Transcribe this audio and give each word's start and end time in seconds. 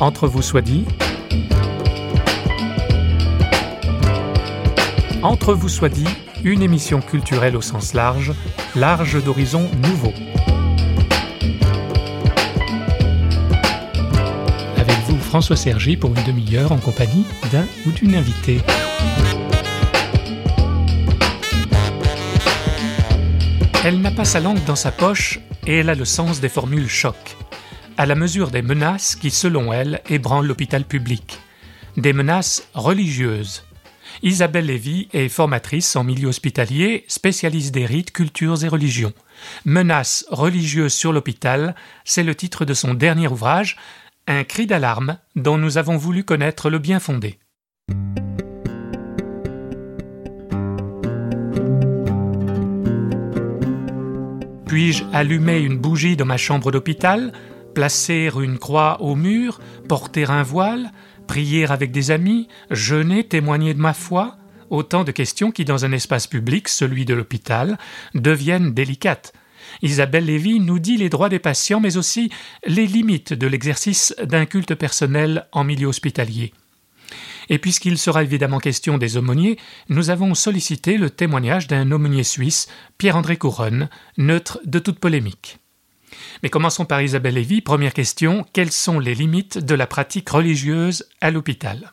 Entre 0.00 0.26
vous 0.26 0.40
soit 0.40 0.62
dit. 0.62 0.86
Entre 5.22 5.52
vous 5.52 5.68
soit 5.68 5.90
dit, 5.90 6.08
une 6.42 6.62
émission 6.62 7.02
culturelle 7.02 7.54
au 7.54 7.60
sens 7.60 7.92
large, 7.92 8.32
large 8.74 9.22
d'horizons 9.22 9.68
nouveaux. 9.82 10.14
Avec 14.78 14.96
vous, 15.06 15.18
François 15.18 15.56
Sergi, 15.56 15.98
pour 15.98 16.16
une 16.16 16.24
demi-heure 16.24 16.72
en 16.72 16.78
compagnie 16.78 17.26
d'un 17.52 17.66
ou 17.86 17.90
d'une 17.90 18.14
invitée. 18.14 18.62
Elle 23.84 24.00
n'a 24.00 24.10
pas 24.10 24.24
sa 24.24 24.40
langue 24.40 24.64
dans 24.64 24.76
sa 24.76 24.92
poche 24.92 25.40
et 25.66 25.76
elle 25.76 25.90
a 25.90 25.94
le 25.94 26.06
sens 26.06 26.40
des 26.40 26.48
formules 26.48 26.88
choc, 26.88 27.36
à 28.00 28.06
la 28.06 28.14
mesure 28.14 28.50
des 28.50 28.62
menaces 28.62 29.14
qui, 29.14 29.30
selon 29.30 29.74
elle, 29.74 30.00
ébranlent 30.08 30.46
l'hôpital 30.46 30.84
public. 30.84 31.38
Des 31.98 32.14
menaces 32.14 32.66
religieuses. 32.72 33.62
Isabelle 34.22 34.64
Lévy 34.64 35.10
est 35.12 35.28
formatrice 35.28 35.96
en 35.96 36.02
milieu 36.02 36.28
hospitalier, 36.28 37.04
spécialiste 37.08 37.74
des 37.74 37.84
rites, 37.84 38.10
cultures 38.10 38.64
et 38.64 38.68
religions. 38.68 39.12
Menaces 39.66 40.24
religieuses 40.30 40.94
sur 40.94 41.12
l'hôpital, 41.12 41.74
c'est 42.06 42.22
le 42.22 42.34
titre 42.34 42.64
de 42.64 42.72
son 42.72 42.94
dernier 42.94 43.28
ouvrage, 43.28 43.76
Un 44.26 44.44
cri 44.44 44.66
d'alarme 44.66 45.18
dont 45.36 45.58
nous 45.58 45.76
avons 45.76 45.98
voulu 45.98 46.24
connaître 46.24 46.70
le 46.70 46.78
bien 46.78 47.00
fondé. 47.00 47.38
Puis-je 54.70 55.04
allumer 55.12 55.58
une 55.58 55.76
bougie 55.76 56.16
dans 56.16 56.24
ma 56.24 56.38
chambre 56.38 56.70
d'hôpital, 56.70 57.32
placer 57.74 58.30
une 58.40 58.58
croix 58.58 59.00
au 59.00 59.16
mur, 59.16 59.60
porter 59.88 60.24
un 60.24 60.42
voile, 60.42 60.92
prier 61.26 61.66
avec 61.66 61.92
des 61.92 62.10
amis, 62.10 62.48
jeûner, 62.70 63.24
témoigner 63.24 63.74
de 63.74 63.80
ma 63.80 63.94
foi 63.94 64.36
Autant 64.70 65.02
de 65.02 65.10
questions 65.10 65.50
qui, 65.50 65.64
dans 65.64 65.84
un 65.84 65.90
espace 65.90 66.28
public, 66.28 66.68
celui 66.68 67.04
de 67.04 67.12
l'hôpital, 67.12 67.76
deviennent 68.14 68.72
délicates. 68.72 69.32
Isabelle 69.82 70.26
Lévy 70.26 70.60
nous 70.60 70.78
dit 70.78 70.96
les 70.96 71.08
droits 71.08 71.28
des 71.28 71.40
patients, 71.40 71.80
mais 71.80 71.96
aussi 71.96 72.30
les 72.64 72.86
limites 72.86 73.32
de 73.32 73.48
l'exercice 73.48 74.14
d'un 74.22 74.46
culte 74.46 74.76
personnel 74.76 75.46
en 75.52 75.64
milieu 75.64 75.88
hospitalier. 75.88 76.54
Et 77.48 77.58
puisqu'il 77.58 77.98
sera 77.98 78.22
évidemment 78.22 78.60
question 78.60 78.96
des 78.96 79.16
aumôniers, 79.16 79.58
nous 79.88 80.10
avons 80.10 80.36
sollicité 80.36 80.96
le 80.96 81.10
témoignage 81.10 81.66
d'un 81.66 81.90
aumônier 81.90 82.22
suisse, 82.22 82.68
Pierre-André 82.96 83.36
Couronne, 83.36 83.88
neutre 84.18 84.60
de 84.64 84.78
toute 84.78 85.00
polémique. 85.00 85.58
Mais 86.42 86.48
commençons 86.48 86.86
par 86.86 87.02
Isabelle 87.02 87.34
Lévy. 87.34 87.60
Première 87.60 87.92
question, 87.92 88.46
quelles 88.52 88.72
sont 88.72 88.98
les 88.98 89.14
limites 89.14 89.58
de 89.58 89.74
la 89.74 89.86
pratique 89.86 90.28
religieuse 90.30 91.04
à 91.20 91.30
l'hôpital? 91.30 91.92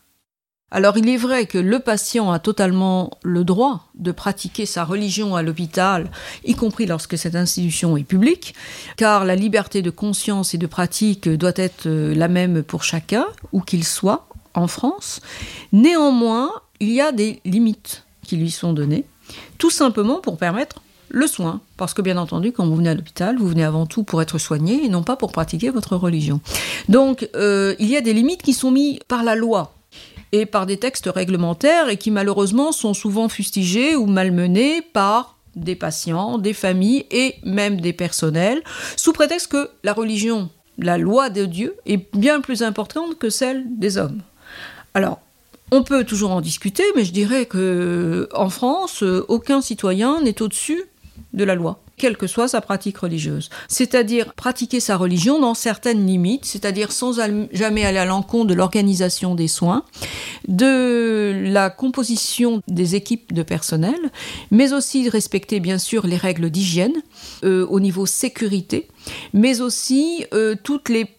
Alors 0.70 0.98
il 0.98 1.08
est 1.08 1.18
vrai 1.18 1.46
que 1.46 1.58
le 1.58 1.80
patient 1.80 2.32
a 2.32 2.40
totalement 2.40 3.12
le 3.24 3.46
droit 3.46 3.90
de 3.96 4.12
pratiquer 4.12 4.66
sa 4.66 4.84
religion 4.84 5.36
à 5.36 5.42
l'hôpital, 5.42 6.12
y 6.44 6.56
compris 6.56 6.86
lorsque 6.86 7.18
cette 7.18 7.36
institution 7.36 7.96
est 7.96 8.04
publique, 8.04 8.54
car 8.98 9.24
la 9.24 9.36
liberté 9.36 9.82
de 9.82 9.90
conscience 9.90 10.54
et 10.54 10.58
de 10.58 10.68
pratique 10.68 11.30
doit 11.30 11.54
être 11.56 11.88
la 11.88 12.28
même 12.28 12.64
pour 12.64 12.84
chacun, 12.84 13.28
où 13.54 13.62
qu'il 13.62 13.86
soit, 13.86 14.28
en 14.56 14.68
France. 14.68 15.22
Néanmoins, 15.72 16.52
il 16.82 16.90
y 16.90 17.00
a 17.00 17.14
des 17.14 17.40
limites 17.46 18.04
qui 18.24 18.36
lui 18.36 18.52
sont 18.52 18.74
données, 18.74 19.06
tout 19.58 19.70
simplement 19.70 20.20
pour 20.20 20.38
permettre 20.38 20.82
le 21.10 21.28
soin. 21.28 21.62
Parce 21.78 21.94
que 21.94 22.02
bien 22.02 22.18
entendu, 22.18 22.52
quand 22.52 22.66
vous 22.66 22.76
venez 22.76 22.90
à 22.90 22.96
l'hôpital, 22.96 23.38
vous 23.38 23.48
venez 23.48 23.64
avant 23.64 23.86
tout 23.86 24.04
pour 24.04 24.22
être 24.22 24.38
soigné 24.38 24.86
et 24.86 24.90
non 24.90 25.04
pas 25.04 25.16
pour 25.16 25.32
pratiquer 25.32 25.70
votre 25.70 25.96
religion. 25.96 26.42
Donc, 26.90 27.30
euh, 27.36 27.76
il 27.80 27.90
y 27.90 27.98
a 27.98 28.02
des 28.02 28.14
limites 28.14 28.42
qui 28.42 28.54
sont 28.54 28.72
mises 28.72 29.00
par 29.08 29.24
la 29.24 29.36
loi 29.36 29.74
et 30.32 30.46
par 30.46 30.66
des 30.66 30.78
textes 30.78 31.10
réglementaires 31.14 31.90
et 31.90 31.98
qui 31.98 32.12
malheureusement 32.12 32.72
sont 32.72 32.94
souvent 32.94 33.30
fustigés 33.30 33.96
ou 33.96 34.06
malmenés 34.06 34.82
par 34.82 35.38
des 35.56 35.76
patients, 35.76 36.38
des 36.38 36.54
familles 36.54 37.06
et 37.12 37.36
même 37.44 37.82
des 37.82 37.94
personnels, 37.94 38.62
sous 38.96 39.14
prétexte 39.14 39.52
que 39.52 39.70
la 39.84 39.94
religion, 39.94 40.50
la 40.78 40.98
loi 40.98 41.30
de 41.30 41.46
Dieu, 41.46 41.76
est 41.86 42.14
bien 42.16 42.42
plus 42.42 42.62
importante 42.62 43.18
que 43.18 43.30
celle 43.30 43.64
des 43.78 43.98
hommes. 43.98 44.22
Alors, 44.94 45.20
on 45.72 45.84
peut 45.84 46.06
toujours 46.06 46.32
en 46.32 46.42
discuter, 46.42 46.84
mais 46.96 47.04
je 47.04 47.12
dirais 47.12 47.46
que 47.46 48.30
en 48.34 48.50
France, 48.50 49.04
aucun 49.28 49.62
citoyen 49.62 50.22
n'est 50.22 50.42
au-dessus 50.42 50.84
de 51.34 51.44
la 51.44 51.56
loi 51.56 51.82
quelle 51.98 52.16
que 52.16 52.28
soit 52.28 52.48
sa 52.48 52.62
pratique 52.62 53.00
religieuse. 53.00 53.50
C'est-à-dire 53.68 54.34
pratiquer 54.34 54.80
sa 54.80 54.96
religion 54.96 55.40
dans 55.40 55.56
certaines 55.56 56.06
limites, 56.06 56.46
c'est-à-dire 56.46 56.92
sans 56.92 57.20
jamais 57.52 57.86
aller 57.86 57.98
à 57.98 58.06
l'encontre 58.06 58.48
de 58.48 58.54
l'organisation 58.54 59.36
des 59.36 59.48
soins, 59.48 59.84
de 60.48 61.34
la 61.46 61.70
composition 61.70 62.62
des 62.68 62.96
équipes 62.96 63.34
de 63.34 63.44
personnel, 63.44 63.98
mais 64.52 64.74
aussi 64.74 65.10
respecter 65.10 65.60
bien 65.60 65.80
sûr 65.80 66.06
les 66.06 66.18
règles 66.18 66.50
d'hygiène 66.52 67.02
euh, 67.44 67.66
au 67.68 67.80
niveau 67.80 68.06
sécurité, 68.06 68.88
mais 69.34 69.62
aussi 69.62 70.26
euh, 70.34 70.56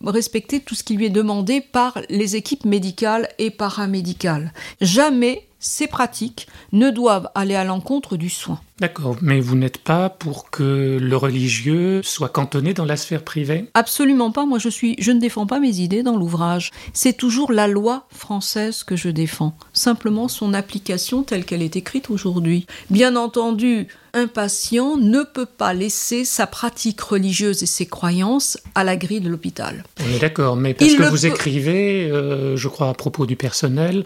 respecter 0.05 0.61
tout 0.61 0.77
ce 0.77 0.85
qui 0.85 0.95
lui 0.95 1.07
est 1.07 1.11
demandé 1.11 1.61
par 1.61 1.99
les 2.09 2.37
équipes 2.37 2.65
médicales 2.65 3.29
et 3.39 3.51
paramédicales. 3.51 4.53
Jamais 4.81 5.48
ces 5.59 5.87
pratiques 5.87 6.47
ne 6.73 6.91
doivent 6.91 7.31
aller 7.35 7.55
à 7.55 7.65
l'encontre 7.65 8.17
du 8.17 8.29
soin. 8.29 8.61
D'accord, 8.81 9.17
mais 9.23 9.41
vous 9.41 9.57
n'êtes 9.57 9.79
pas 9.79 10.09
pour 10.09 10.51
que 10.51 10.99
le 11.01 11.17
religieux 11.17 12.01
soit 12.05 12.29
cantonné 12.29 12.75
dans 12.75 12.85
la 12.85 12.97
sphère 12.97 13.25
privée? 13.25 13.69
Absolument 13.75 14.31
pas. 14.31 14.47
Moi, 14.47 14.61
je 14.61 14.69
suis, 14.69 14.95
je 15.01 15.11
ne 15.11 15.19
défends 15.19 15.47
pas 15.47 15.59
mes 15.59 15.81
idées 15.81 16.05
dans 16.05 16.17
l'ouvrage. 16.17 16.71
C'est 16.93 17.17
toujours 17.17 17.51
la 17.51 17.67
loi 17.67 18.07
française 18.11 18.85
que 18.85 18.95
je 18.95 19.09
défends. 19.09 19.57
Simplement 19.73 20.29
son 20.29 20.55
application 20.55 21.25
telle 21.25 21.45
qu'elle 21.45 21.63
est 21.63 21.75
écrite 21.75 22.09
aujourd'hui. 22.09 22.67
Bien 22.91 23.17
entendu, 23.17 23.89
un 24.15 24.27
patient 24.27 24.97
ne 24.97 25.23
peut 25.23 25.47
pas 25.47 25.75
laisser 25.75 26.25
sa 26.25 26.47
pratique 26.47 27.01
religieuse 27.01 27.63
et 27.63 27.67
ses 27.67 27.87
croyances 27.87 28.59
à 28.75 28.85
la 28.85 28.97
grille 28.97 29.21
de 29.21 29.29
l'hôpital. 29.29 29.85
On 30.01 30.17
est 30.17 30.19
d'accord, 30.19 30.57
mais 30.57 30.75
parce 30.75 30.95
que 30.95 31.03
vous 31.05 31.27
écrivez, 31.27 32.11
euh, 32.11 32.57
je 32.57 32.69
crois 32.69 32.89
à 32.89 32.95
propos 32.95 33.27
du 33.27 33.37
personnel, 33.37 34.05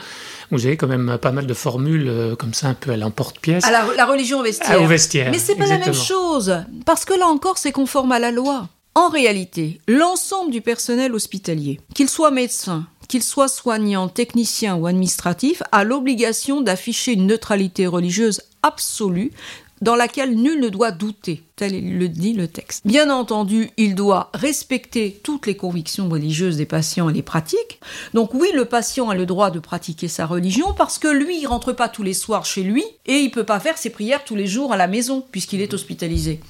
vous 0.50 0.66
avez 0.66 0.76
quand 0.76 0.88
même 0.88 1.18
pas 1.20 1.32
mal 1.32 1.46
de 1.46 1.54
formules 1.54 2.08
euh, 2.08 2.36
comme 2.36 2.54
ça 2.54 2.68
un 2.68 2.74
peu 2.74 2.90
à 2.90 2.96
l'emporte-pièce. 2.96 3.64
À 3.64 3.70
la, 3.70 4.06
religion 4.06 4.40
au 4.40 4.42
vestiaire. 4.42 4.76
Ah, 4.78 4.80
au 4.80 4.86
vestiaire. 4.86 5.30
Mais 5.30 5.38
c'est 5.38 5.54
pas 5.54 5.66
la 5.66 5.78
même 5.78 5.94
chose, 5.94 6.54
parce 6.84 7.04
que 7.04 7.14
là 7.14 7.26
encore 7.26 7.58
c'est 7.58 7.72
conforme 7.72 8.12
à 8.12 8.18
la 8.18 8.30
loi. 8.30 8.68
En 8.94 9.08
réalité, 9.08 9.80
l'ensemble 9.88 10.50
du 10.50 10.60
personnel 10.60 11.14
hospitalier, 11.14 11.80
qu'il 11.94 12.10
soit 12.10 12.30
médecin, 12.30 12.86
qu'il 13.08 13.22
soit 13.22 13.48
soignant, 13.48 14.08
technicien 14.08 14.76
ou 14.76 14.86
administratif, 14.86 15.62
a 15.72 15.84
l'obligation 15.84 16.60
d'afficher 16.60 17.12
une 17.12 17.26
neutralité 17.26 17.86
religieuse 17.86 18.42
absolue 18.62 19.32
dans 19.82 19.96
laquelle 19.96 20.34
nul 20.34 20.60
ne 20.60 20.68
doit 20.68 20.92
douter, 20.92 21.42
tel 21.56 21.98
le 21.98 22.08
dit 22.08 22.32
le 22.32 22.48
texte. 22.48 22.86
Bien 22.86 23.10
entendu, 23.10 23.70
il 23.76 23.94
doit 23.94 24.30
respecter 24.32 25.20
toutes 25.22 25.46
les 25.46 25.56
convictions 25.56 26.08
religieuses 26.08 26.56
des 26.56 26.66
patients 26.66 27.10
et 27.10 27.12
les 27.12 27.22
pratiques. 27.22 27.80
Donc 28.14 28.32
oui, 28.32 28.48
le 28.54 28.64
patient 28.64 29.10
a 29.10 29.14
le 29.14 29.26
droit 29.26 29.50
de 29.50 29.58
pratiquer 29.58 30.08
sa 30.08 30.24
religion 30.24 30.72
parce 30.72 30.98
que 30.98 31.08
lui, 31.08 31.40
il 31.40 31.46
rentre 31.46 31.72
pas 31.72 31.88
tous 31.88 32.04
les 32.04 32.14
soirs 32.14 32.46
chez 32.46 32.62
lui 32.62 32.84
et 33.06 33.18
il 33.18 33.30
peut 33.30 33.44
pas 33.44 33.60
faire 33.60 33.76
ses 33.76 33.90
prières 33.90 34.24
tous 34.24 34.36
les 34.36 34.46
jours 34.46 34.72
à 34.72 34.76
la 34.76 34.86
maison 34.86 35.24
puisqu'il 35.30 35.60
est 35.60 35.74
hospitalisé. 35.74 36.40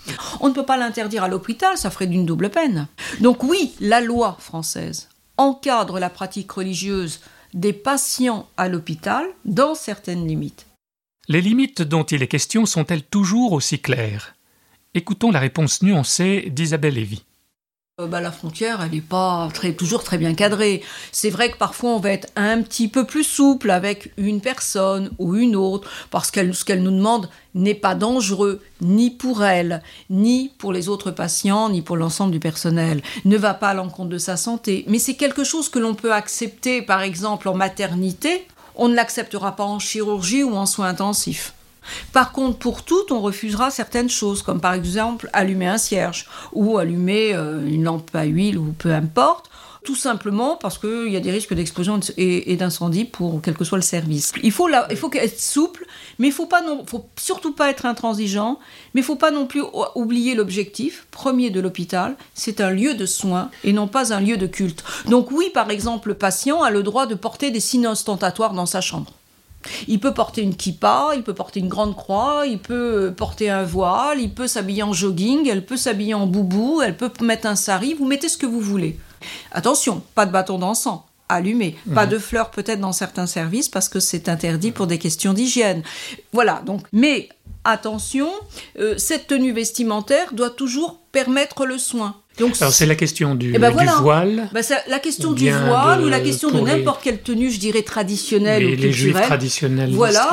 On 0.40 0.48
ne 0.50 0.54
peut 0.54 0.66
pas 0.66 0.76
l'interdire 0.76 1.24
à 1.24 1.28
l'hôpital, 1.28 1.76
ça 1.78 1.90
ferait 1.90 2.06
d'une 2.06 2.26
double 2.26 2.50
peine. 2.50 2.86
Donc 3.20 3.42
oui, 3.42 3.72
la 3.80 4.00
loi 4.00 4.36
française 4.38 5.08
encadre 5.38 5.98
la 5.98 6.10
pratique 6.10 6.52
religieuse 6.52 7.20
des 7.54 7.72
patients 7.72 8.48
à 8.56 8.68
l'hôpital 8.68 9.24
dans 9.44 9.74
certaines 9.74 10.26
limites. 10.26 10.66
Les 11.28 11.40
limites 11.40 11.82
dont 11.82 12.02
il 12.02 12.20
est 12.24 12.28
question 12.28 12.66
sont-elles 12.66 13.04
toujours 13.04 13.52
aussi 13.52 13.78
claires? 13.78 14.34
Écoutons 14.92 15.30
la 15.30 15.38
réponse 15.38 15.80
nuancée 15.80 16.50
d'Isabelle 16.50 16.94
Lévy. 16.94 17.22
Euh, 18.00 18.08
bah, 18.08 18.20
la 18.20 18.32
frontière, 18.32 18.82
elle 18.82 18.90
n'est 18.90 19.00
pas 19.00 19.48
toujours 19.78 20.02
très 20.02 20.18
bien 20.18 20.34
cadrée. 20.34 20.82
C'est 21.12 21.30
vrai 21.30 21.52
que 21.52 21.58
parfois 21.58 21.90
on 21.90 22.00
va 22.00 22.10
être 22.10 22.26
un 22.34 22.60
petit 22.62 22.88
peu 22.88 23.06
plus 23.06 23.22
souple 23.22 23.70
avec 23.70 24.12
une 24.16 24.40
personne 24.40 25.12
ou 25.18 25.36
une 25.36 25.54
autre, 25.54 25.88
parce 26.10 26.32
que 26.32 26.52
ce 26.52 26.64
qu'elle 26.64 26.82
nous 26.82 26.90
demande 26.90 27.28
n'est 27.54 27.74
pas 27.74 27.94
dangereux, 27.94 28.60
ni 28.80 29.10
pour 29.10 29.44
elle, 29.44 29.80
ni 30.10 30.50
pour 30.58 30.72
les 30.72 30.88
autres 30.88 31.12
patients, 31.12 31.68
ni 31.68 31.82
pour 31.82 31.96
l'ensemble 31.96 32.32
du 32.32 32.40
personnel, 32.40 33.00
ne 33.24 33.36
va 33.36 33.54
pas 33.54 33.68
à 33.68 33.74
l'encontre 33.74 34.10
de 34.10 34.18
sa 34.18 34.36
santé. 34.36 34.84
Mais 34.88 34.98
c'est 34.98 35.14
quelque 35.14 35.44
chose 35.44 35.68
que 35.68 35.78
l'on 35.78 35.94
peut 35.94 36.12
accepter, 36.12 36.82
par 36.82 37.02
exemple, 37.02 37.48
en 37.48 37.54
maternité, 37.54 38.48
on 38.74 38.88
ne 38.88 38.94
l'acceptera 38.94 39.56
pas 39.56 39.64
en 39.64 39.78
chirurgie 39.78 40.42
ou 40.42 40.54
en 40.54 40.66
soins 40.66 40.88
intensifs. 40.88 41.54
Par 42.12 42.32
contre, 42.32 42.58
pour 42.58 42.84
tout, 42.84 43.04
on 43.10 43.20
refusera 43.20 43.70
certaines 43.70 44.10
choses, 44.10 44.42
comme 44.42 44.60
par 44.60 44.74
exemple 44.74 45.28
allumer 45.32 45.66
un 45.66 45.78
cierge 45.78 46.26
ou 46.52 46.78
allumer 46.78 47.34
euh, 47.34 47.66
une 47.66 47.84
lampe 47.84 48.14
à 48.14 48.24
huile 48.24 48.58
ou 48.58 48.72
peu 48.78 48.92
importe. 48.92 49.50
Tout 49.84 49.96
simplement 49.96 50.56
parce 50.56 50.78
qu'il 50.78 51.08
y 51.08 51.16
a 51.16 51.20
des 51.20 51.30
risques 51.30 51.54
d'explosion 51.54 51.98
et, 52.16 52.56
d'incendie 52.56 53.04
pour 53.04 53.40
quel 53.42 53.54
que 53.54 53.64
soit 53.64 53.78
le 53.78 53.82
service. 53.82 54.32
Il 54.42 54.52
faut, 54.52 54.68
il 54.90 54.96
faut 54.96 55.10
être 55.12 55.40
souple, 55.40 55.86
mais 56.18 56.28
il 56.28 56.32
faut 56.32 56.46
pas 56.46 56.62
non, 56.62 56.84
faut 56.86 57.06
surtout 57.16 57.52
pas 57.52 57.70
être 57.70 57.86
intransigeant, 57.86 58.58
mais 58.94 59.00
il 59.00 59.04
faut 59.04 59.16
pas 59.16 59.30
non 59.30 59.46
plus 59.46 59.62
oublier 59.94 60.34
l'objectif 60.34 61.06
premier 61.10 61.50
de 61.50 61.60
l'hôpital, 61.60 62.16
c'est 62.34 62.60
un 62.60 62.70
lieu 62.70 62.94
de 62.94 63.06
soins 63.06 63.50
et 63.64 63.72
non 63.72 63.88
pas 63.88 64.12
un 64.12 64.20
lieu 64.20 64.36
de 64.36 64.46
culte. 64.46 64.84
Donc 65.08 65.30
oui, 65.30 65.50
par 65.52 65.70
exemple, 65.70 66.08
le 66.08 66.14
patient 66.14 66.62
a 66.62 66.70
le 66.70 66.82
droit 66.82 67.06
de 67.06 67.14
porter 67.14 67.50
des 67.50 67.60
signes 67.60 67.86
ostentatoires 67.86 68.52
dans 68.52 68.66
sa 68.66 68.80
chambre. 68.80 69.12
Il 69.86 70.00
peut 70.00 70.14
porter 70.14 70.42
une 70.42 70.56
kippa, 70.56 71.10
il 71.14 71.22
peut 71.22 71.34
porter 71.34 71.60
une 71.60 71.68
grande 71.68 71.94
croix, 71.96 72.44
il 72.46 72.58
peut 72.58 73.12
porter 73.16 73.48
un 73.48 73.62
voile, 73.62 74.20
il 74.20 74.32
peut 74.34 74.48
s'habiller 74.48 74.82
en 74.82 74.92
jogging, 74.92 75.48
elle 75.48 75.64
peut 75.64 75.76
s'habiller 75.76 76.14
en 76.14 76.26
boubou, 76.26 76.82
elle 76.82 76.96
peut 76.96 77.10
mettre 77.20 77.46
un 77.46 77.54
sari, 77.54 77.94
vous 77.94 78.06
mettez 78.06 78.28
ce 78.28 78.36
que 78.36 78.46
vous 78.46 78.60
voulez. 78.60 78.98
Attention, 79.52 80.02
pas 80.14 80.26
de 80.26 80.32
bâton 80.32 80.58
d'encens 80.58 81.00
allumé. 81.28 81.76
Pas 81.94 82.04
mhm. 82.04 82.12
de 82.12 82.18
fleurs 82.18 82.50
peut-être 82.50 82.80
dans 82.80 82.92
certains 82.92 83.26
services 83.26 83.68
parce 83.68 83.88
que 83.88 84.00
c'est 84.00 84.28
interdit 84.28 84.70
pour 84.72 84.86
des 84.86 84.98
questions 84.98 85.32
d'hygiène. 85.32 85.82
Voilà, 86.32 86.62
donc, 86.66 86.82
mais 86.92 87.28
attention, 87.64 88.28
euh, 88.78 88.98
cette 88.98 89.28
tenue 89.28 89.52
vestimentaire 89.52 90.32
doit 90.34 90.50
toujours 90.50 90.98
permettre 91.12 91.64
le 91.64 91.78
soin. 91.78 92.16
Donc, 92.38 92.54
Alors 92.60 92.72
c'est 92.72 92.86
la 92.86 92.94
question 92.94 93.34
du, 93.34 93.52
eh 93.54 93.58
ben 93.58 93.70
voile. 93.70 94.48
Bah, 94.52 94.60
la 94.88 94.98
question 94.98 95.32
du 95.32 95.50
voile 95.50 96.02
ou 96.02 96.08
la 96.08 96.20
question 96.20 96.50
de 96.50 96.60
n'importe 96.60 97.02
quelle 97.02 97.20
tenue, 97.20 97.50
je 97.50 97.58
dirais 97.58 97.82
traditionnelle 97.82 98.64
ou 98.64 98.68
culturelle. 98.68 98.90
Les 98.90 98.92
juifs 98.92 99.20
traditionnels. 99.20 99.90
Voilà, 99.92 100.30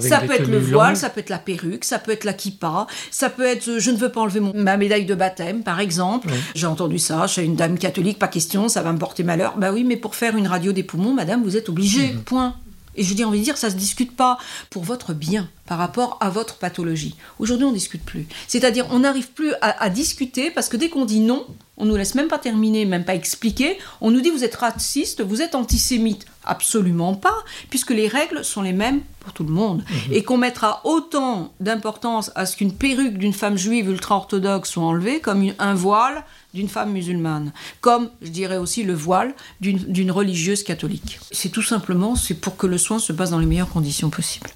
ça 0.00 0.20
peut 0.20 0.34
être 0.34 0.48
le 0.48 0.58
voile, 0.58 0.96
ça 0.96 1.10
peut 1.10 1.20
être 1.20 1.30
la 1.30 1.38
perruque, 1.38 1.84
ça 1.84 1.98
peut 1.98 2.12
être 2.12 2.24
la 2.24 2.32
kippa, 2.32 2.86
ça 3.10 3.30
peut 3.30 3.44
être 3.44 3.68
euh, 3.68 3.78
je 3.78 3.90
ne 3.90 3.96
veux 3.96 4.10
pas 4.10 4.20
enlever 4.20 4.40
ma 4.54 4.76
médaille 4.76 5.06
de 5.06 5.14
baptême, 5.14 5.62
par 5.62 5.80
exemple. 5.80 6.28
J'ai 6.54 6.66
entendu 6.66 6.98
ça 6.98 7.26
chez 7.26 7.42
une 7.42 7.56
dame 7.56 7.78
catholique, 7.78 8.18
pas 8.18 8.28
question, 8.28 8.68
ça 8.68 8.82
va 8.82 8.92
me 8.92 8.98
porter 8.98 9.22
malheur. 9.22 9.54
Bah 9.56 9.72
oui, 9.72 9.84
mais 9.84 9.96
pour 9.96 10.14
faire 10.14 10.36
une 10.36 10.46
radio 10.46 10.72
des 10.72 10.82
poumons, 10.82 11.14
madame, 11.14 11.42
vous 11.42 11.56
êtes 11.56 11.68
obligée. 11.68 12.12
Mhm. 12.12 12.22
Point. 12.22 12.54
Et 12.96 13.04
je 13.04 13.14
dis, 13.14 13.24
envie 13.24 13.38
de 13.38 13.44
dire, 13.44 13.56
ça 13.56 13.70
se 13.70 13.76
discute 13.76 14.16
pas 14.16 14.38
pour 14.68 14.82
votre 14.82 15.14
bien 15.14 15.48
par 15.66 15.78
rapport 15.78 16.18
à 16.20 16.30
votre 16.30 16.56
pathologie. 16.56 17.14
Aujourd'hui, 17.38 17.66
on 17.66 17.70
ne 17.70 17.74
discute 17.76 18.04
plus. 18.04 18.26
C'est-à-dire, 18.48 18.86
on 18.90 19.00
n'arrive 19.00 19.30
plus 19.30 19.52
à, 19.60 19.88
discuter 19.90 20.50
parce 20.50 20.68
que 20.68 20.76
dès 20.76 20.88
qu'on 20.88 21.04
dit 21.04 21.20
non, 21.20 21.46
on 21.76 21.84
nous 21.84 21.96
laisse 21.96 22.14
même 22.14 22.28
pas 22.28 22.38
terminer, 22.38 22.84
même 22.84 23.04
pas 23.04 23.14
expliquer. 23.14 23.78
On 24.00 24.10
nous 24.10 24.20
dit, 24.20 24.30
vous 24.30 24.44
êtes 24.44 24.56
raciste, 24.56 25.22
vous 25.22 25.42
êtes 25.42 25.54
antisémite. 25.54 26.26
Absolument 26.44 27.14
pas, 27.14 27.36
puisque 27.68 27.90
les 27.90 28.08
règles 28.08 28.44
sont 28.44 28.62
les 28.62 28.72
mêmes 28.72 29.02
pour 29.20 29.32
tout 29.32 29.44
le 29.44 29.52
monde. 29.52 29.84
Mhm. 29.88 30.12
Et 30.12 30.22
qu'on 30.22 30.38
mettra 30.38 30.80
autant 30.84 31.52
d'importance 31.60 32.32
à 32.34 32.46
ce 32.46 32.56
qu'une 32.56 32.74
perruque 32.74 33.18
d'une 33.18 33.32
femme 33.32 33.58
juive 33.58 33.90
ultra-orthodoxe 33.90 34.70
soit 34.70 34.82
enlevée 34.82 35.20
comme 35.20 35.52
un 35.58 35.74
voile 35.74 36.24
d'une 36.54 36.68
femme 36.68 36.92
musulmane, 36.92 37.52
comme 37.80 38.10
je 38.22 38.30
dirais 38.30 38.56
aussi 38.56 38.82
le 38.82 38.94
voile 38.94 39.34
d'une 39.60 40.10
religieuse 40.10 40.62
catholique. 40.62 41.20
C'est 41.30 41.50
tout 41.50 41.62
simplement 41.62 42.16
c'est 42.16 42.34
pour 42.34 42.56
que 42.56 42.66
le 42.66 42.78
soin 42.78 42.98
se 42.98 43.12
passe 43.12 43.30
dans 43.30 43.38
les 43.38 43.46
meilleures 43.46 43.68
conditions 43.68 44.10
possibles. 44.10 44.50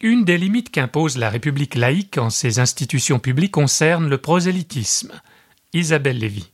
Une 0.00 0.24
des 0.24 0.38
limites 0.38 0.70
qu'impose 0.70 1.16
la 1.16 1.28
République 1.28 1.74
laïque 1.74 2.18
en 2.18 2.30
ses 2.30 2.60
institutions 2.60 3.18
publiques 3.18 3.52
concerne 3.52 4.08
le 4.08 4.18
prosélytisme. 4.18 5.12
Isabelle 5.72 6.18
Lévy. 6.18 6.52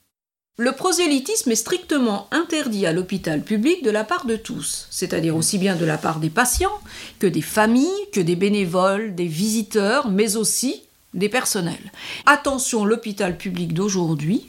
Le 0.56 0.71
prosélytisme 0.71 1.51
est 1.51 1.56
strictement 1.56 2.29
interdit 2.31 2.87
à 2.87 2.93
l'hôpital 2.93 3.43
public 3.43 3.83
de 3.83 3.91
la 3.91 4.05
part 4.05 4.25
de 4.25 4.37
tous, 4.37 4.87
c'est-à-dire 4.89 5.35
aussi 5.35 5.59
bien 5.59 5.75
de 5.75 5.85
la 5.85 5.99
part 5.99 6.21
des 6.21 6.31
patients 6.31 6.79
que 7.19 7.27
des 7.27 7.43
familles, 7.43 7.91
que 8.12 8.21
des 8.21 8.37
bénévoles, 8.37 9.17
des 9.17 9.27
visiteurs, 9.27 10.09
mais 10.09 10.37
aussi 10.37 10.83
des 11.12 11.29
personnels. 11.29 11.91
Attention, 12.25 12.85
l'hôpital 12.85 13.37
public 13.37 13.75
d'aujourd'hui 13.75 14.49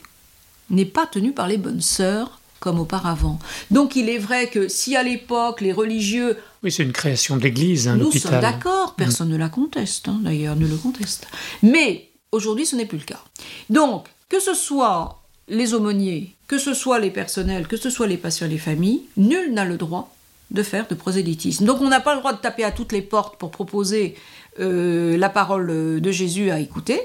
n'est 0.70 0.84
pas 0.84 1.08
tenu 1.08 1.32
par 1.32 1.48
les 1.48 1.58
bonnes 1.58 1.80
sœurs 1.80 2.38
comme 2.60 2.78
auparavant. 2.78 3.40
Donc 3.72 3.96
il 3.96 4.08
est 4.08 4.18
vrai 4.18 4.48
que 4.48 4.68
si 4.68 4.94
à 4.94 5.02
l'époque 5.02 5.60
les 5.60 5.72
religieux... 5.72 6.38
Oui, 6.62 6.70
c'est 6.70 6.84
une 6.84 6.92
création 6.92 7.36
de 7.36 7.42
l'Église, 7.42 7.88
hein, 7.88 7.96
Nous 7.96 8.12
sommes 8.12 8.40
d'accord, 8.40 8.90
mm. 8.90 8.96
personne 8.96 9.28
ne 9.30 9.36
la 9.36 9.48
conteste, 9.48 10.06
hein, 10.06 10.20
d'ailleurs, 10.22 10.54
ne 10.54 10.68
le 10.68 10.76
conteste. 10.76 11.26
Mais 11.64 12.10
aujourd'hui, 12.30 12.64
ce 12.64 12.76
n'est 12.76 12.86
plus 12.86 12.98
le 12.98 13.04
cas. 13.04 13.24
Donc, 13.70 14.06
que 14.28 14.38
ce 14.38 14.54
soit 14.54 15.25
les 15.48 15.74
aumôniers, 15.74 16.34
que 16.48 16.58
ce 16.58 16.74
soit 16.74 16.98
les 16.98 17.10
personnels, 17.10 17.68
que 17.68 17.76
ce 17.76 17.90
soit 17.90 18.06
les 18.06 18.16
patients 18.16 18.48
les 18.48 18.58
familles, 18.58 19.02
nul 19.16 19.52
n'a 19.52 19.64
le 19.64 19.76
droit 19.76 20.14
de 20.50 20.62
faire 20.62 20.86
de 20.86 20.94
prosélytisme. 20.94 21.64
Donc 21.64 21.80
on 21.80 21.88
n'a 21.88 22.00
pas 22.00 22.14
le 22.14 22.20
droit 22.20 22.32
de 22.32 22.38
taper 22.38 22.64
à 22.64 22.70
toutes 22.70 22.92
les 22.92 23.02
portes 23.02 23.36
pour 23.38 23.50
proposer 23.50 24.14
euh, 24.60 25.16
la 25.16 25.28
parole 25.28 26.00
de 26.00 26.10
Jésus 26.10 26.50
à 26.50 26.60
écouter, 26.60 27.00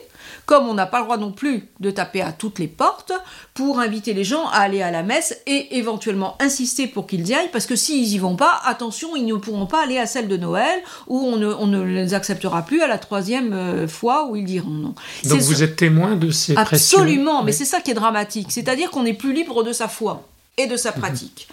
comme 0.46 0.68
on 0.68 0.74
n'a 0.74 0.86
pas 0.86 1.00
le 1.00 1.06
droit 1.06 1.18
non 1.18 1.32
plus 1.32 1.68
de 1.80 1.92
taper 1.92 2.22
à 2.22 2.32
toutes 2.32 2.60
les 2.60 2.68
portes 2.68 3.14
pour 3.54 3.80
inviter 3.80 4.14
les 4.14 4.24
gens 4.24 4.48
à 4.50 4.58
aller 4.58 4.82
à 4.82 4.92
la 4.92 5.04
messe 5.04 5.38
et 5.48 5.78
éventuellement 5.78 6.36
insister 6.42 6.88
pour 6.88 7.08
qu'ils 7.08 7.28
y 7.28 7.34
aillent, 7.34 7.52
parce 7.52 7.66
que 7.66 7.76
s'ils 7.76 8.08
y 8.14 8.18
vont 8.18 8.36
pas, 8.36 8.62
attention, 8.66 9.16
ils 9.16 9.26
ne 9.26 9.36
pourront 9.36 9.66
pas 9.66 9.84
aller 9.84 9.98
à 9.98 10.06
celle 10.06 10.28
de 10.28 10.38
Noël, 10.38 10.82
où 11.08 11.20
on 11.20 11.38
ne, 11.38 11.82
les 11.82 12.14
acceptera 12.14 12.64
plus 12.64 12.82
à 12.82 12.88
la 12.88 12.98
troisième 12.98 13.54
euh, 13.54 13.88
fois 13.88 14.28
où 14.28 14.36
ils 14.36 14.46
diront 14.46 14.70
non. 14.70 14.96
Donc 15.26 15.40
vous 15.42 15.64
êtes 15.64 15.76
témoin 15.76 16.16
de 16.16 16.32
ces 16.32 16.56
Absolument, 16.56 17.44
mais 17.44 17.52
c'est 17.52 17.66
ça 17.66 17.80
qui 17.82 17.92
est 17.92 17.96
dramatique, 17.96 18.52
c'est-à-dire 18.52 18.92
qu'on 18.92 19.06
est 19.06 19.14
plus 19.14 19.34
libre 19.34 19.64
de 19.64 19.74
sa 19.74 19.88
foi 19.88 20.28
et 20.58 20.68
de 20.68 20.76
sa 20.76 20.92
mhm. 20.92 21.00
pratique. 21.00 21.48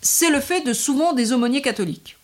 C'est 0.00 0.30
le 0.30 0.40
fait 0.40 0.62
de 0.62 0.72
souvent 0.72 1.12
des 1.12 1.32
aumôniers 1.32 1.62
catholiques. 1.62 2.16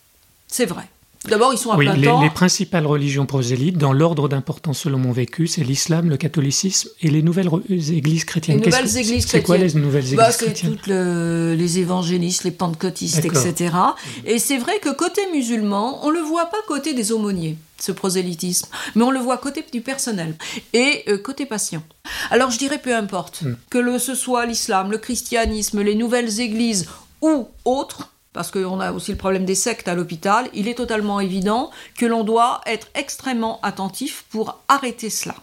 C'est 0.46 0.66
vrai. 0.66 0.84
D'abord, 1.28 1.52
ils 1.52 1.58
sont 1.58 1.70
à 1.70 1.76
oui, 1.76 1.86
plein 1.86 1.94
les, 1.94 2.06
temps. 2.06 2.22
les 2.22 2.30
principales 2.30 2.86
religions 2.86 3.26
prosélytes, 3.26 3.78
dans 3.78 3.92
l'ordre 3.92 4.28
d'importance 4.28 4.80
selon 4.80 4.98
mon 4.98 5.12
vécu, 5.12 5.46
c'est 5.46 5.62
l'islam, 5.62 6.08
le 6.08 6.16
catholicisme 6.16 6.88
et 7.02 7.10
les 7.10 7.22
nouvelles 7.22 7.50
églises 7.68 8.24
chrétiennes. 8.24 8.58
Les 8.60 8.66
nouvelles 8.66 8.96
églises 8.96 9.26
chrétiennes. 9.26 9.26
C'est 9.26 9.42
quoi 9.42 9.58
les 9.58 9.72
nouvelles 9.74 10.04
églises 10.04 10.16
bah, 10.16 10.32
C'est 10.32 10.54
toutes 10.54 10.86
les 10.86 11.78
évangélistes, 11.78 12.44
les 12.44 12.50
pentecôtistes, 12.50 13.24
etc. 13.24 13.74
Et 14.24 14.38
c'est 14.38 14.58
vrai 14.58 14.78
que 14.80 14.94
côté 14.94 15.22
musulman, 15.32 16.04
on 16.04 16.10
le 16.10 16.20
voit 16.20 16.46
pas 16.46 16.58
côté 16.66 16.94
des 16.94 17.12
aumôniers 17.12 17.56
ce 17.80 17.92
prosélytisme, 17.92 18.66
mais 18.94 19.04
on 19.04 19.10
le 19.10 19.20
voit 19.20 19.38
côté 19.38 19.64
du 19.72 19.80
personnel 19.80 20.34
et 20.72 21.04
euh, 21.08 21.18
côté 21.18 21.46
patient. 21.46 21.82
Alors 22.30 22.50
je 22.50 22.58
dirais 22.58 22.78
peu 22.78 22.94
importe 22.94 23.42
hmm. 23.42 23.56
que 23.70 23.78
le, 23.78 23.98
ce 23.98 24.14
soit 24.14 24.46
l'islam, 24.46 24.90
le 24.90 24.98
christianisme, 24.98 25.80
les 25.82 25.94
nouvelles 25.94 26.40
églises 26.40 26.88
ou 27.22 27.48
autres, 27.64 28.10
parce 28.32 28.50
qu'on 28.50 28.80
a 28.80 28.92
aussi 28.92 29.12
le 29.12 29.18
problème 29.18 29.44
des 29.44 29.54
sectes 29.54 29.88
à 29.88 29.94
l'hôpital, 29.94 30.48
il 30.54 30.68
est 30.68 30.74
totalement 30.74 31.20
évident 31.20 31.70
que 31.96 32.06
l'on 32.06 32.24
doit 32.24 32.60
être 32.66 32.88
extrêmement 32.94 33.60
attentif 33.62 34.24
pour 34.30 34.60
arrêter 34.68 35.10
cela 35.10 35.34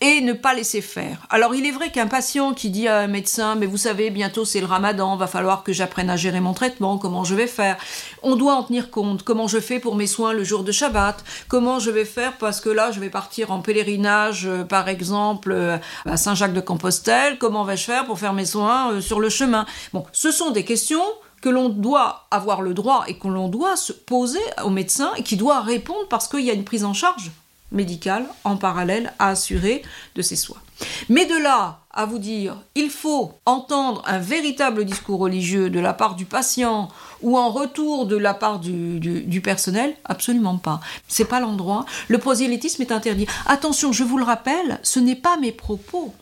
et 0.00 0.20
ne 0.20 0.34
pas 0.34 0.52
laisser 0.52 0.82
faire. 0.82 1.26
Alors 1.30 1.54
il 1.54 1.64
est 1.64 1.70
vrai 1.70 1.90
qu'un 1.90 2.08
patient 2.08 2.52
qui 2.52 2.68
dit 2.68 2.88
à 2.88 2.98
un 2.98 3.06
médecin, 3.06 3.54
mais 3.54 3.64
vous 3.64 3.78
savez, 3.78 4.10
bientôt 4.10 4.44
c'est 4.44 4.60
le 4.60 4.66
ramadan, 4.66 5.16
va 5.16 5.26
falloir 5.26 5.62
que 5.62 5.72
j'apprenne 5.72 6.10
à 6.10 6.16
gérer 6.16 6.40
mon 6.40 6.52
traitement, 6.52 6.98
comment 6.98 7.24
je 7.24 7.34
vais 7.34 7.46
faire? 7.46 7.78
On 8.22 8.36
doit 8.36 8.54
en 8.54 8.64
tenir 8.64 8.90
compte, 8.90 9.22
comment 9.22 9.48
je 9.48 9.58
fais 9.60 9.78
pour 9.78 9.96
mes 9.96 10.06
soins 10.06 10.34
le 10.34 10.44
jour 10.44 10.62
de 10.62 10.72
Shabbat, 10.72 11.24
comment 11.48 11.78
je 11.78 11.90
vais 11.90 12.04
faire 12.04 12.36
parce 12.36 12.60
que 12.60 12.68
là 12.68 12.90
je 12.90 13.00
vais 13.00 13.08
partir 13.08 13.50
en 13.50 13.60
pèlerinage, 13.60 14.46
euh, 14.46 14.64
par 14.64 14.88
exemple, 14.88 15.52
euh, 15.52 15.78
à 16.04 16.16
Saint-Jacques-de-Compostelle, 16.18 17.38
comment 17.38 17.64
vais-je 17.64 17.84
faire 17.84 18.04
pour 18.04 18.18
faire 18.18 18.34
mes 18.34 18.46
soins 18.46 18.92
euh, 18.92 19.00
sur 19.00 19.20
le 19.20 19.30
chemin? 19.30 19.64
Bon, 19.94 20.04
ce 20.12 20.30
sont 20.30 20.50
des 20.50 20.64
questions 20.64 21.04
que 21.44 21.50
l'on 21.50 21.68
doit 21.68 22.26
avoir 22.30 22.62
le 22.62 22.72
droit 22.72 23.04
et 23.06 23.18
que 23.18 23.28
l'on 23.28 23.48
doit 23.48 23.76
se 23.76 23.92
poser 23.92 24.40
au 24.64 24.70
médecin 24.70 25.12
et 25.18 25.22
qui 25.22 25.36
doit 25.36 25.60
répondre 25.60 26.08
parce 26.08 26.26
qu'il 26.26 26.40
y 26.40 26.50
a 26.50 26.54
une 26.54 26.64
prise 26.64 26.86
en 26.86 26.94
charge 26.94 27.32
médicale 27.70 28.24
en 28.44 28.56
parallèle 28.56 29.12
à 29.18 29.28
assurer 29.28 29.82
de 30.14 30.22
ses 30.22 30.36
soins. 30.36 30.62
Mais 31.10 31.26
de 31.26 31.36
là 31.36 31.80
à 31.92 32.06
vous 32.06 32.18
dire, 32.18 32.56
il 32.74 32.88
faut 32.88 33.34
entendre 33.44 34.02
un 34.06 34.18
véritable 34.18 34.86
discours 34.86 35.20
religieux 35.20 35.68
de 35.68 35.80
la 35.80 35.92
part 35.92 36.14
du 36.14 36.24
patient 36.24 36.88
ou 37.20 37.36
en 37.36 37.50
retour 37.50 38.06
de 38.06 38.16
la 38.16 38.32
part 38.32 38.58
du, 38.58 38.98
du 38.98 39.40
personnel, 39.42 39.94
absolument 40.06 40.56
pas. 40.56 40.80
C'est 41.08 41.26
pas 41.26 41.40
l'endroit. 41.40 41.84
Le 42.08 42.16
prosélytisme 42.16 42.80
est 42.80 42.90
interdit. 42.90 43.26
Attention, 43.44 43.92
je 43.92 44.02
vous 44.02 44.16
le 44.16 44.24
rappelle, 44.24 44.80
ce 44.82 44.98
n'est 44.98 45.14
pas 45.14 45.36
mes 45.36 45.52
propos 45.52 46.14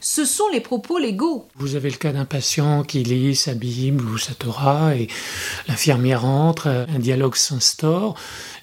ce 0.00 0.24
sont 0.24 0.48
les 0.52 0.60
propos 0.60 0.98
légaux. 0.98 1.46
Vous 1.56 1.74
avez 1.74 1.90
le 1.90 1.96
cas 1.96 2.12
d'un 2.12 2.24
patient 2.24 2.82
qui 2.82 3.02
lit 3.02 3.34
sa 3.34 3.54
Bible 3.54 4.04
ou 4.04 4.18
sa 4.18 4.34
Torah 4.34 4.94
et 4.94 5.08
l'infirmière 5.68 6.24
entre, 6.24 6.68
un 6.68 6.98
dialogue 6.98 7.36
s'instaure 7.36 8.14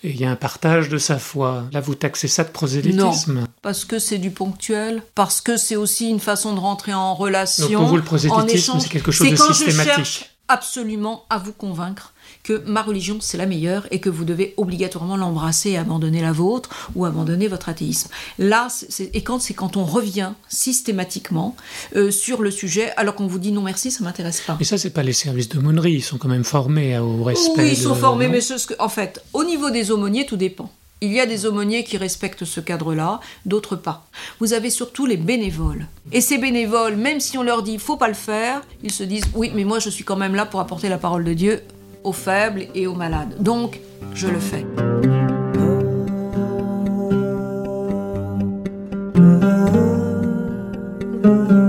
et 0.03 0.09
il 0.09 0.17
y 0.17 0.25
a 0.25 0.31
un 0.31 0.35
partage 0.35 0.89
de 0.89 0.97
sa 0.97 1.19
foi. 1.19 1.63
Là, 1.71 1.81
vous 1.81 1.95
taxez 1.95 2.27
ça 2.27 2.43
de 2.43 2.49
prosélytisme 2.49 3.39
Non, 3.41 3.47
parce 3.61 3.85
que 3.85 3.99
c'est 3.99 4.17
du 4.17 4.31
ponctuel, 4.31 5.01
parce 5.15 5.41
que 5.41 5.57
c'est 5.57 5.75
aussi 5.75 6.09
une 6.09 6.19
façon 6.19 6.53
de 6.53 6.59
rentrer 6.59 6.93
en 6.93 7.15
relation. 7.15 7.67
Donc 7.67 7.77
pour 7.77 7.87
vous, 7.87 7.97
le 7.97 8.03
prosélytisme, 8.03 8.79
c'est 8.79 8.89
quelque 8.89 9.11
chose 9.11 9.29
de 9.29 9.35
systématique. 9.35 10.29
absolument 10.47 11.25
à 11.29 11.37
vous 11.37 11.53
convaincre 11.53 12.13
que 12.45 12.63
ma 12.67 12.83
religion 12.83 13.17
c'est 13.19 13.37
la 13.37 13.47
meilleure 13.47 13.87
et 13.91 13.99
que 13.99 14.09
vous 14.09 14.23
devez 14.23 14.53
obligatoirement 14.55 15.17
l'embrasser 15.17 15.71
et 15.71 15.77
abandonner 15.77 16.21
la 16.21 16.31
vôtre 16.31 16.69
ou 16.95 17.03
abandonner 17.05 17.47
votre 17.47 17.69
athéisme. 17.69 18.09
Là, 18.37 18.67
et 19.13 19.23
quand 19.23 19.39
c'est 19.39 19.55
quand 19.55 19.77
on 19.77 19.83
revient 19.83 20.31
systématiquement 20.47 21.55
euh, 21.95 22.11
sur 22.11 22.41
le 22.41 22.51
sujet 22.51 22.93
alors 22.97 23.15
qu'on 23.15 23.27
vous 23.27 23.39
dit 23.39 23.51
non 23.51 23.63
merci, 23.63 23.91
ça 23.91 24.03
m'intéresse 24.03 24.41
pas. 24.41 24.57
Et 24.59 24.63
ça, 24.63 24.77
c'est 24.77 24.91
pas 24.91 25.03
les 25.03 25.13
services 25.13 25.49
d'aumônerie, 25.49 25.93
ils 25.93 26.03
sont 26.03 26.17
quand 26.17 26.29
même 26.29 26.43
formés 26.43 26.97
au 26.99 27.23
respect. 27.23 27.63
Oui, 27.63 27.69
ils 27.71 27.77
sont 27.77 27.95
formés, 27.95 28.27
mais 28.27 28.41
ce, 28.41 28.53
en 28.79 28.89
fait, 28.89 29.23
au 29.33 29.43
niveau 29.43 29.71
des 29.71 29.91
aumôniers, 29.91 30.25
tout 30.25 30.37
dépend 30.37 30.71
Il 31.01 31.11
y 31.11 31.19
a 31.19 31.25
des 31.25 31.45
aumôniers 31.45 31.83
qui 31.83 31.97
respectent 31.97 32.45
ce 32.45 32.59
cadre-là, 32.59 33.19
d'autres 33.45 33.75
pas. 33.75 34.07
Vous 34.39 34.53
avez 34.53 34.69
surtout 34.69 35.05
les 35.05 35.17
bénévoles. 35.17 35.87
Et 36.11 36.21
ces 36.21 36.37
bénévoles, 36.37 36.95
même 36.95 37.19
si 37.19 37.37
on 37.37 37.43
leur 37.43 37.63
dit 37.63 37.79
faut 37.79 37.97
pas 37.97 38.07
le 38.07 38.13
faire, 38.13 38.61
ils 38.83 38.91
se 38.91 39.03
disent 39.03 39.25
oui, 39.33 39.51
mais 39.55 39.63
moi 39.63 39.79
je 39.79 39.89
suis 39.89 40.03
quand 40.03 40.15
même 40.15 40.35
là 40.35 40.45
pour 40.45 40.59
apporter 40.59 40.89
la 40.89 40.97
parole 40.97 41.23
de 41.23 41.33
Dieu 41.33 41.61
aux 42.05 42.13
faibles 42.13 42.67
et 42.75 42.87
aux 42.87 42.95
malades. 42.95 43.35
Donc, 43.41 43.81
je 44.13 44.27
le 44.27 44.39
fais. 44.39 44.65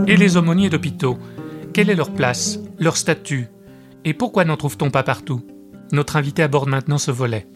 Et 0.07 0.16
les 0.16 0.37
aumôniers 0.37 0.71
d'hôpitaux 0.71 1.19
Quelle 1.73 1.90
est 1.90 1.95
leur 1.95 2.11
place, 2.11 2.61
leur 2.78 2.97
statut 2.97 3.49
Et 4.05 4.14
pourquoi 4.14 4.45
n'en 4.45 4.57
trouve-t-on 4.57 4.90
pas 4.90 5.02
partout? 5.02 5.40
Notre 5.93 6.16
invité 6.16 6.43
aborde 6.43 6.69
maintenant 6.69 6.99
ce 6.99 7.11
volet. 7.11 7.47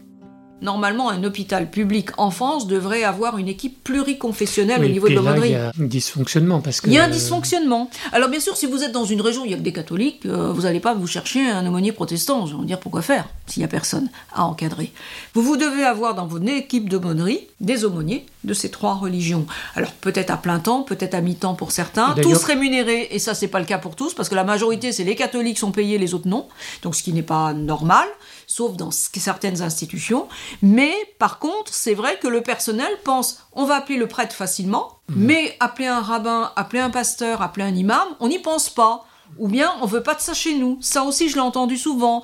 Normalement, 0.61 1.09
un 1.09 1.23
hôpital 1.23 1.69
public 1.69 2.09
en 2.17 2.29
France 2.29 2.67
devrait 2.67 3.03
avoir 3.03 3.37
une 3.37 3.47
équipe 3.47 3.83
pluriconfessionnelle 3.83 4.83
au 4.83 4.87
niveau 4.87 5.09
de 5.09 5.15
l'aumônerie. 5.15 5.49
Il 5.49 5.53
y 5.53 5.55
a 5.55 5.71
un 5.79 5.85
dysfonctionnement 5.85 6.61
parce 6.61 6.81
que. 6.81 6.87
Il 6.87 6.93
y 6.93 6.99
a 6.99 7.03
un 7.03 7.09
dysfonctionnement. 7.09 7.89
Alors 8.11 8.29
bien 8.29 8.39
sûr, 8.39 8.55
si 8.55 8.67
vous 8.67 8.83
êtes 8.83 8.91
dans 8.91 9.05
une 9.05 9.21
région 9.21 9.41
où 9.41 9.45
il 9.45 9.51
y 9.51 9.55
a 9.55 9.57
que 9.57 9.63
des 9.63 9.73
catholiques, 9.73 10.25
euh, 10.25 10.51
vous 10.53 10.61
n'allez 10.61 10.79
pas 10.79 10.93
vous 10.93 11.07
chercher 11.07 11.49
un 11.49 11.65
aumônier 11.65 11.91
protestant. 11.91 12.45
Je 12.45 12.55
vais 12.55 12.65
dire 12.65 12.79
pourquoi 12.79 13.01
faire 13.01 13.27
s'il 13.47 13.61
n'y 13.61 13.65
a 13.65 13.69
personne 13.69 14.09
à 14.33 14.45
encadrer? 14.45 14.91
Vous 15.33 15.41
vous 15.41 15.57
devez 15.57 15.83
avoir 15.83 16.13
dans 16.13 16.27
votre 16.27 16.47
équipe 16.47 16.89
d'aumônerie 16.89 17.47
des 17.59 17.83
aumôniers 17.83 18.25
de 18.43 18.53
ces 18.53 18.71
trois 18.71 18.95
religions. 18.95 19.45
Alors 19.75 19.91
peut-être 19.91 20.31
à 20.31 20.37
plein 20.37 20.59
temps, 20.59 20.83
peut-être 20.83 21.13
à 21.13 21.21
mi-temps 21.21 21.55
pour 21.55 21.71
certains, 21.71 22.15
tous 22.21 22.43
rémunérés. 22.43 23.07
Et 23.11 23.19
ça, 23.19 23.33
c'est 23.33 23.47
pas 23.47 23.59
le 23.59 23.65
cas 23.65 23.77
pour 23.77 23.95
tous 23.95 24.13
parce 24.13 24.29
que 24.29 24.35
la 24.35 24.43
majorité, 24.43 24.91
c'est 24.91 25.03
les 25.03 25.15
catholiques 25.15 25.59
sont 25.59 25.71
payés, 25.71 25.97
les 25.97 26.13
autres 26.13 26.27
non. 26.27 26.47
Donc 26.81 26.95
ce 26.95 27.03
qui 27.03 27.13
n'est 27.13 27.23
pas 27.23 27.53
normal 27.53 28.07
sauf 28.51 28.75
dans 28.75 28.91
certaines 28.91 29.61
institutions. 29.61 30.27
Mais 30.61 30.93
par 31.19 31.39
contre, 31.39 31.73
c'est 31.73 31.93
vrai 31.93 32.19
que 32.21 32.27
le 32.27 32.41
personnel 32.41 32.91
pense 33.03 33.47
on 33.53 33.65
va 33.65 33.75
appeler 33.75 33.97
le 33.97 34.07
prêtre 34.07 34.35
facilement, 34.35 34.99
mhm. 35.09 35.25
mais 35.25 35.57
appeler 35.59 35.87
un 35.87 36.01
rabbin, 36.01 36.51
appeler 36.55 36.81
un 36.81 36.89
pasteur, 36.89 37.41
appeler 37.41 37.65
un 37.65 37.75
imam, 37.75 38.07
on 38.19 38.27
n'y 38.27 38.39
pense 38.39 38.69
pas. 38.69 39.05
Ou 39.37 39.47
bien 39.47 39.71
on 39.81 39.85
veut 39.85 40.03
pas 40.03 40.13
de 40.13 40.19
ça 40.19 40.33
chez 40.33 40.57
nous. 40.57 40.77
Ça 40.81 41.03
aussi, 41.03 41.29
je 41.29 41.35
l'ai 41.35 41.41
entendu 41.41 41.77
souvent. 41.77 42.21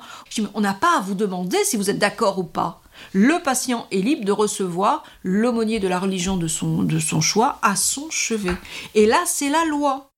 On 0.52 0.60
n'a 0.60 0.74
pas 0.74 0.98
à 0.98 1.00
vous 1.00 1.14
demander 1.14 1.56
si 1.64 1.78
vous 1.78 1.88
êtes 1.88 1.98
d'accord 1.98 2.38
ou 2.38 2.44
pas. 2.44 2.82
Le 3.12 3.42
patient 3.42 3.86
est 3.90 4.00
libre 4.00 4.24
de 4.24 4.32
recevoir 4.32 5.04
l'aumônier 5.22 5.80
de 5.80 5.88
la 5.88 5.98
religion 5.98 6.36
de 6.36 6.48
son, 6.48 6.82
de 6.82 6.98
son 6.98 7.20
choix 7.20 7.58
à 7.62 7.76
son 7.76 8.10
chevet. 8.10 8.54
Et 8.94 9.06
là, 9.06 9.22
c'est 9.26 9.50
la 9.50 9.64
loi. 9.64 10.08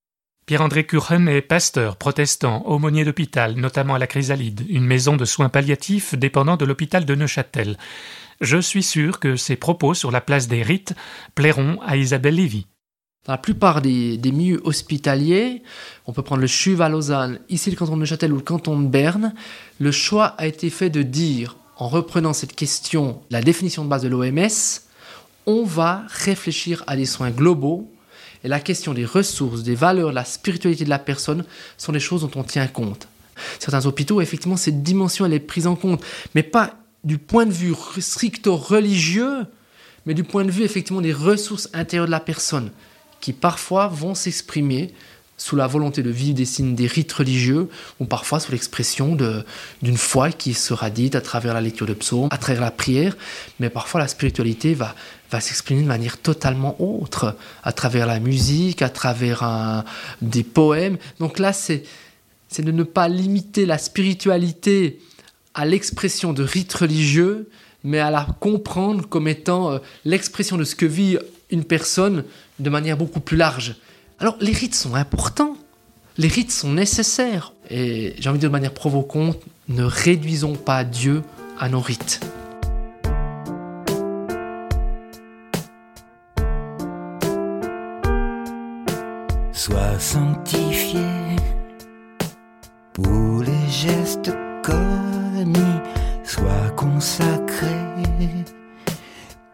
Pierre-André 0.47 0.85
Curren 0.85 1.29
est 1.29 1.43
pasteur, 1.43 1.97
protestant, 1.97 2.67
aumônier 2.67 3.05
d'hôpital, 3.05 3.55
notamment 3.55 3.95
à 3.95 4.01
la 4.01 4.09
Chrysalide, 4.09 4.67
une 4.69 4.85
maison 4.85 5.17
de 5.17 5.25
soins 5.25 5.49
palliatifs 5.49 6.17
dépendant 6.17 6.57
de 6.57 6.65
l'hôpital 6.65 7.05
de 7.05 7.15
Neuchâtel. 7.15 7.79
Je 8.41 8.57
suis 8.57 8.83
sûr 8.83 9.21
que 9.21 9.37
ses 9.37 9.55
propos 9.55 9.95
sur 9.95 10.11
la 10.11 10.21
place 10.21 10.49
des 10.49 10.63
rites 10.63 10.95
plairont 11.37 11.79
à 11.83 11.97
Isabelle 11.97 12.35
Lévy. 12.35 12.67
Dans 13.27 13.35
la 13.35 13.39
plupart 13.39 13.83
des, 13.83 14.19
milieux 14.25 14.61
hospitaliers, 14.65 15.63
on 16.07 16.13
peut 16.13 16.23
prendre 16.23 16.41
le 16.41 16.49
CHUV 16.49 16.81
à 16.81 16.89
Lausanne, 16.89 17.39
ici 17.49 17.71
le 17.71 17.77
canton 17.77 17.95
de 17.95 18.01
Neuchâtel 18.01 18.33
ou 18.33 18.37
le 18.37 18.43
canton 18.43 18.81
de 18.81 18.89
Berne, 18.89 19.35
le 19.79 19.93
choix 19.93 20.27
a 20.39 20.47
été 20.47 20.69
fait 20.69 20.91
de 20.91 21.03
dire, 21.03 21.57
en 21.81 21.89
reprenant 21.89 22.35
cette 22.35 22.55
question, 22.55 23.23
la 23.31 23.41
définition 23.41 23.85
de 23.85 23.89
base 23.89 24.03
de 24.03 24.09
l'OMS, 24.09 24.83
on 25.47 25.65
va 25.65 26.05
réfléchir 26.09 26.85
à 26.87 26.95
des 26.95 27.07
soins 27.07 27.31
globaux 27.31 27.91
et 28.45 28.49
la 28.49 28.61
question 28.61 28.93
des 28.93 29.07
ressources, 29.07 29.63
des 29.63 29.75
valeurs, 29.75 30.13
la 30.13 30.27
spiritualité 30.27 30.85
de 30.85 30.91
la 30.91 30.99
personne 30.99 31.45
sont 31.79 31.93
des 31.93 32.01
choses 32.01 32.21
dont 32.21 32.31
on 32.39 32.45
tient 32.45 32.67
compte. 32.67 33.09
Certains 33.59 33.87
hôpitaux, 33.87 34.21
effectivement, 34.21 34.59
cette 34.59 34.83
dimension, 34.83 35.25
elle 35.25 35.33
est 35.33 35.41
prise 35.41 35.67
en 35.67 35.75
compte, 35.75 36.05
mais 36.35 36.43
pas 36.43 36.75
du 37.03 37.17
point 37.17 37.47
de 37.47 37.53
vue 37.53 37.75
stricto 37.99 38.57
religieux, 38.57 39.47
mais 40.05 40.13
du 40.13 40.23
point 40.23 40.45
de 40.45 40.51
vue, 40.51 40.65
effectivement, 40.65 41.01
des 41.01 41.15
ressources 41.15 41.71
intérieures 41.73 42.07
de 42.07 42.11
la 42.11 42.21
personne, 42.21 42.73
qui 43.23 43.33
parfois 43.33 43.89
vont 43.89 44.15
s'exprimer 44.15 44.93
sous 45.41 45.57
la 45.57 45.67
volonté 45.67 46.03
de 46.03 46.11
vivre 46.11 46.35
des 46.35 46.45
signes 46.45 46.75
des 46.75 46.87
rites 46.87 47.13
religieux, 47.13 47.71
ou 47.99 48.05
parfois 48.05 48.41
sous 48.41 48.53
l'expression 48.53 49.17
d'une 49.17 49.97
foi 49.97 50.31
qui 50.33 50.53
sera 50.53 50.91
dite 50.91 51.15
à 51.15 51.23
travers 51.23 51.55
la 51.55 51.63
lecture 51.63 51.87
de 51.87 51.95
psaumes, 51.95 52.29
à 52.31 52.37
travers 52.37 52.61
la 52.61 52.71
prière, 52.71 53.17
mais 53.59 53.71
parfois 53.71 54.01
la 54.01 54.07
spiritualité 54.07 54.75
va, 54.75 54.95
s'exprimer 55.41 55.81
de 55.83 55.87
manière 55.87 56.19
totalement 56.19 56.77
autre, 56.79 57.37
à 57.63 57.73
travers 57.73 58.07
la 58.07 58.21
musique, 58.21 58.83
à 58.83 58.91
travers 58.91 59.85
des 60.21 60.45
poèmes. 60.45 60.99
Donc 61.21 61.39
là, 61.39 61.55
c'est 61.55 61.85
de 62.59 62.71
ne 62.71 62.83
pas 62.83 63.09
limiter 63.09 63.65
la 63.65 63.79
spiritualité 63.79 65.01
à 65.55 65.65
l'expression 65.65 66.35
de 66.35 66.43
rites 66.43 66.75
religieux, 66.75 67.49
mais 67.83 67.99
à 67.99 68.11
la 68.11 68.27
comprendre 68.41 69.09
comme 69.09 69.27
étant 69.27 69.73
euh, 69.73 69.79
l'expression 70.05 70.59
de 70.59 70.65
ce 70.65 70.75
que 70.75 70.85
vit 70.85 71.17
une 71.51 71.65
personne 71.65 72.25
de 72.59 72.69
manière 72.69 72.99
beaucoup 72.99 73.21
plus 73.21 73.39
large. 73.39 73.77
Alors 74.23 74.37
les 74.39 74.53
rites 74.53 74.75
sont 74.75 74.97
importants, 74.97 75.57
les 76.19 76.29
rites 76.29 76.53
sont 76.53 76.75
nécessaires, 76.75 77.55
et 77.71 78.15
j'ai 78.19 78.29
envie 78.29 78.39
de 78.39 78.49
de 78.49 78.53
manière 78.53 78.75
provocante, 78.75 79.39
ne 79.69 79.83
réduisons 79.83 80.57
pas 80.57 80.85
Dieu 80.85 81.23
à 81.59 81.71
nos 81.71 81.81
rites. 81.81 82.21
Sois 89.53 89.99
sanctifié 89.99 91.01
pour 92.93 93.43
les 93.43 93.71
gestes 93.71 94.33
commis, 94.63 95.81
sois 96.25 96.69
consacré 96.77 97.75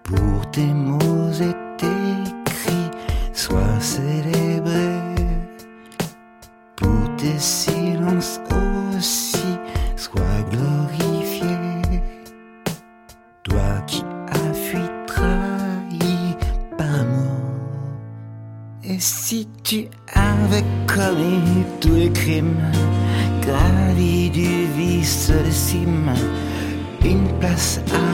pour 0.03 0.51
tes 0.51 0.67
mots 0.67 1.31
et 1.35 1.55
tes 1.77 2.43
cris, 2.45 2.91
sois 3.33 3.81
célébré 3.81 4.46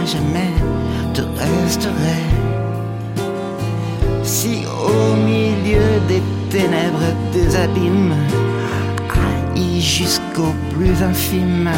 jamais 0.07 0.53
te 1.15 1.23
resterait. 1.23 2.29
Si 4.23 4.65
au 4.67 5.17
milieu 5.17 6.01
des 6.09 6.23
ténèbres 6.51 7.13
des 7.33 7.57
abîmes, 7.57 8.15
haï 9.09 9.81
jusqu'au 9.81 10.53
plus 10.71 11.03
infime, 11.03 11.71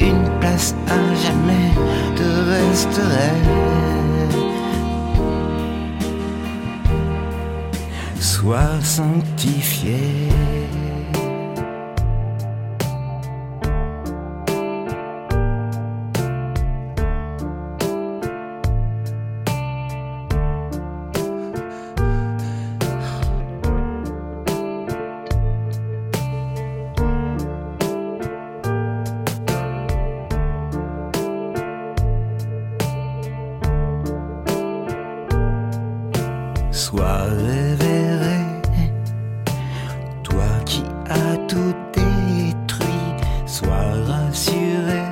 une 0.00 0.28
place 0.40 0.74
à 0.88 0.98
jamais 1.24 1.70
te 2.16 2.28
resterait. 2.50 3.40
Sois 8.20 8.80
sanctifié. 8.82 9.98
Une 43.62 43.68
place 43.68 45.03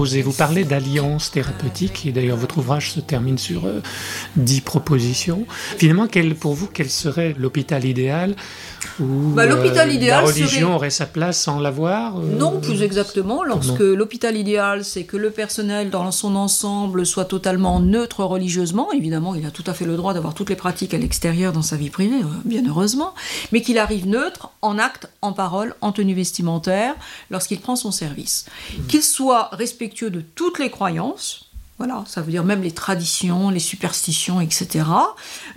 Vous 0.00 0.32
parlez 0.32 0.64
d'alliance 0.64 1.30
thérapeutique, 1.30 2.06
et 2.06 2.12
d'ailleurs 2.12 2.38
votre 2.38 2.56
ouvrage 2.56 2.92
se 2.92 3.00
termine 3.00 3.36
sur 3.36 3.66
euh, 3.66 3.82
dix 4.34 4.62
propositions. 4.62 5.44
Finalement, 5.76 6.08
pour 6.40 6.54
vous, 6.54 6.68
quel 6.72 6.88
serait 6.88 7.34
l'hôpital 7.36 7.84
idéal 7.84 8.34
Bah, 8.98 9.46
l'hôpital 9.46 9.88
euh, 9.88 9.92
idéal 9.92 10.22
la 10.24 10.28
religion 10.30 10.48
serait- 10.68 10.74
aurait 10.74 10.90
sa 10.90 11.06
place 11.06 11.40
sans 11.40 11.58
l'avoir 11.60 12.18
euh, 12.18 12.22
Non, 12.36 12.60
plus 12.60 12.82
exactement. 12.82 13.42
Lorsque 13.44 13.80
l'hôpital 13.80 14.36
idéal, 14.36 14.84
c'est 14.84 15.04
que 15.04 15.16
le 15.16 15.30
personnel 15.30 15.90
dans 15.90 16.10
son 16.12 16.34
ensemble 16.36 17.04
soit 17.06 17.24
totalement 17.24 17.80
neutre 17.80 18.24
religieusement. 18.24 18.92
Évidemment, 18.92 19.34
il 19.34 19.44
a 19.46 19.50
tout 19.50 19.64
à 19.66 19.74
fait 19.74 19.84
le 19.84 19.96
droit 19.96 20.14
d'avoir 20.14 20.34
toutes 20.34 20.50
les 20.50 20.56
pratiques 20.56 20.94
à 20.94 20.98
l'extérieur 20.98 21.52
dans 21.52 21.62
sa 21.62 21.76
vie 21.76 21.90
privée, 21.90 22.22
euh, 22.22 22.26
bien 22.44 22.62
heureusement. 22.68 23.14
Mais 23.52 23.62
qu'il 23.62 23.78
arrive 23.78 24.06
neutre 24.08 24.50
en 24.62 24.78
acte, 24.78 25.08
en 25.22 25.32
parole, 25.32 25.74
en 25.80 25.92
tenue 25.92 26.14
vestimentaire, 26.14 26.94
lorsqu'il 27.30 27.60
prend 27.60 27.76
son 27.76 27.90
service. 27.92 28.46
Qu'il 28.88 29.02
soit 29.02 29.48
respectueux 29.52 30.10
de 30.10 30.20
toutes 30.20 30.58
les 30.58 30.70
croyances. 30.70 31.49
Voilà, 31.80 32.04
ça 32.06 32.20
veut 32.20 32.30
dire 32.30 32.44
même 32.44 32.62
les 32.62 32.72
traditions, 32.72 33.48
les 33.48 33.58
superstitions, 33.58 34.38
etc. 34.42 34.84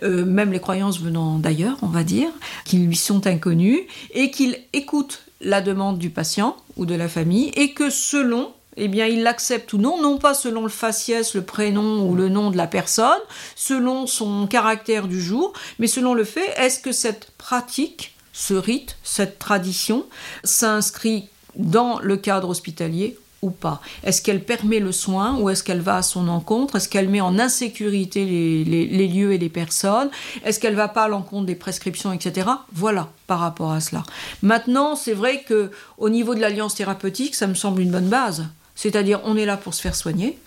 Euh, 0.03 0.23
même 0.23 0.53
les 0.53 0.61
croyances 0.61 1.01
venant 1.01 1.37
d'ailleurs, 1.37 1.75
on 1.81 1.87
va 1.87 2.05
dire, 2.05 2.29
qui 2.63 2.77
lui 2.77 2.95
sont 2.95 3.27
inconnues, 3.27 3.81
et 4.13 4.31
qu'il 4.31 4.57
écoute 4.71 5.23
la 5.41 5.59
demande 5.59 5.99
du 5.99 6.11
patient 6.11 6.55
ou 6.77 6.85
de 6.85 6.95
la 6.95 7.09
famille, 7.09 7.51
et 7.57 7.73
que 7.73 7.89
selon, 7.89 8.53
eh 8.77 8.87
bien, 8.87 9.05
il 9.05 9.23
l'accepte 9.23 9.73
ou 9.73 9.77
non, 9.77 10.01
non 10.01 10.17
pas 10.17 10.33
selon 10.33 10.61
le 10.61 10.69
faciès, 10.69 11.35
le 11.35 11.41
prénom 11.41 12.07
ou 12.07 12.15
le 12.15 12.29
nom 12.29 12.51
de 12.51 12.57
la 12.57 12.67
personne, 12.67 13.11
selon 13.57 14.07
son 14.07 14.47
caractère 14.47 15.09
du 15.09 15.21
jour, 15.21 15.51
mais 15.77 15.87
selon 15.87 16.13
le 16.13 16.23
fait, 16.23 16.53
est-ce 16.55 16.79
que 16.79 16.93
cette 16.93 17.31
pratique, 17.37 18.15
ce 18.31 18.53
rite, 18.53 18.95
cette 19.03 19.39
tradition 19.39 20.05
s'inscrit 20.45 21.27
dans 21.57 21.99
le 21.99 22.15
cadre 22.15 22.47
hospitalier 22.47 23.17
ou 23.43 23.51
pas 23.51 23.81
Est-ce 24.03 24.21
qu'elle 24.21 24.43
permet 24.43 24.79
le 24.79 24.91
soin 24.91 25.37
ou 25.39 25.49
est-ce 25.49 25.63
qu'elle 25.63 25.81
va 25.81 25.97
à 25.97 26.01
son 26.01 26.27
encontre? 26.27 26.75
Est-ce 26.77 26.89
qu'elle 26.89 27.09
met 27.09 27.21
en 27.21 27.37
insécurité 27.39 28.25
les, 28.25 28.63
les- 28.63 29.07
lieux 29.07 29.33
et 29.33 29.37
les 29.37 29.49
personnes? 29.49 30.09
Est-ce 30.43 30.59
qu'elle 30.59 30.75
va 30.75 30.87
pas 30.87 31.03
à 31.03 31.07
l'encontre 31.07 31.45
des 31.45 31.55
prescriptions, 31.55 32.11
etc. 32.13 32.47
Voilà, 32.73 33.09
par 33.27 33.39
rapport 33.39 33.71
à 33.71 33.79
cela. 33.81 34.03
Maintenant, 34.41 34.95
c'est 34.95 35.13
vrai 35.13 35.43
que 35.47 35.71
au 35.97 36.09
niveau 36.09 36.35
de 36.35 36.39
l'alliance 36.39 36.75
thérapeutique, 36.75 37.35
ça 37.35 37.47
me 37.47 37.53
semble 37.55 37.81
une 37.81 37.91
bonne 37.91 38.07
base. 38.09 38.45
C'est-à-dire, 38.75 39.19
on 39.25 39.37
est 39.37 39.45
là 39.45 39.57
pour 39.57 39.73
se 39.73 39.81
faire 39.81 39.95
soigner. 39.95 40.37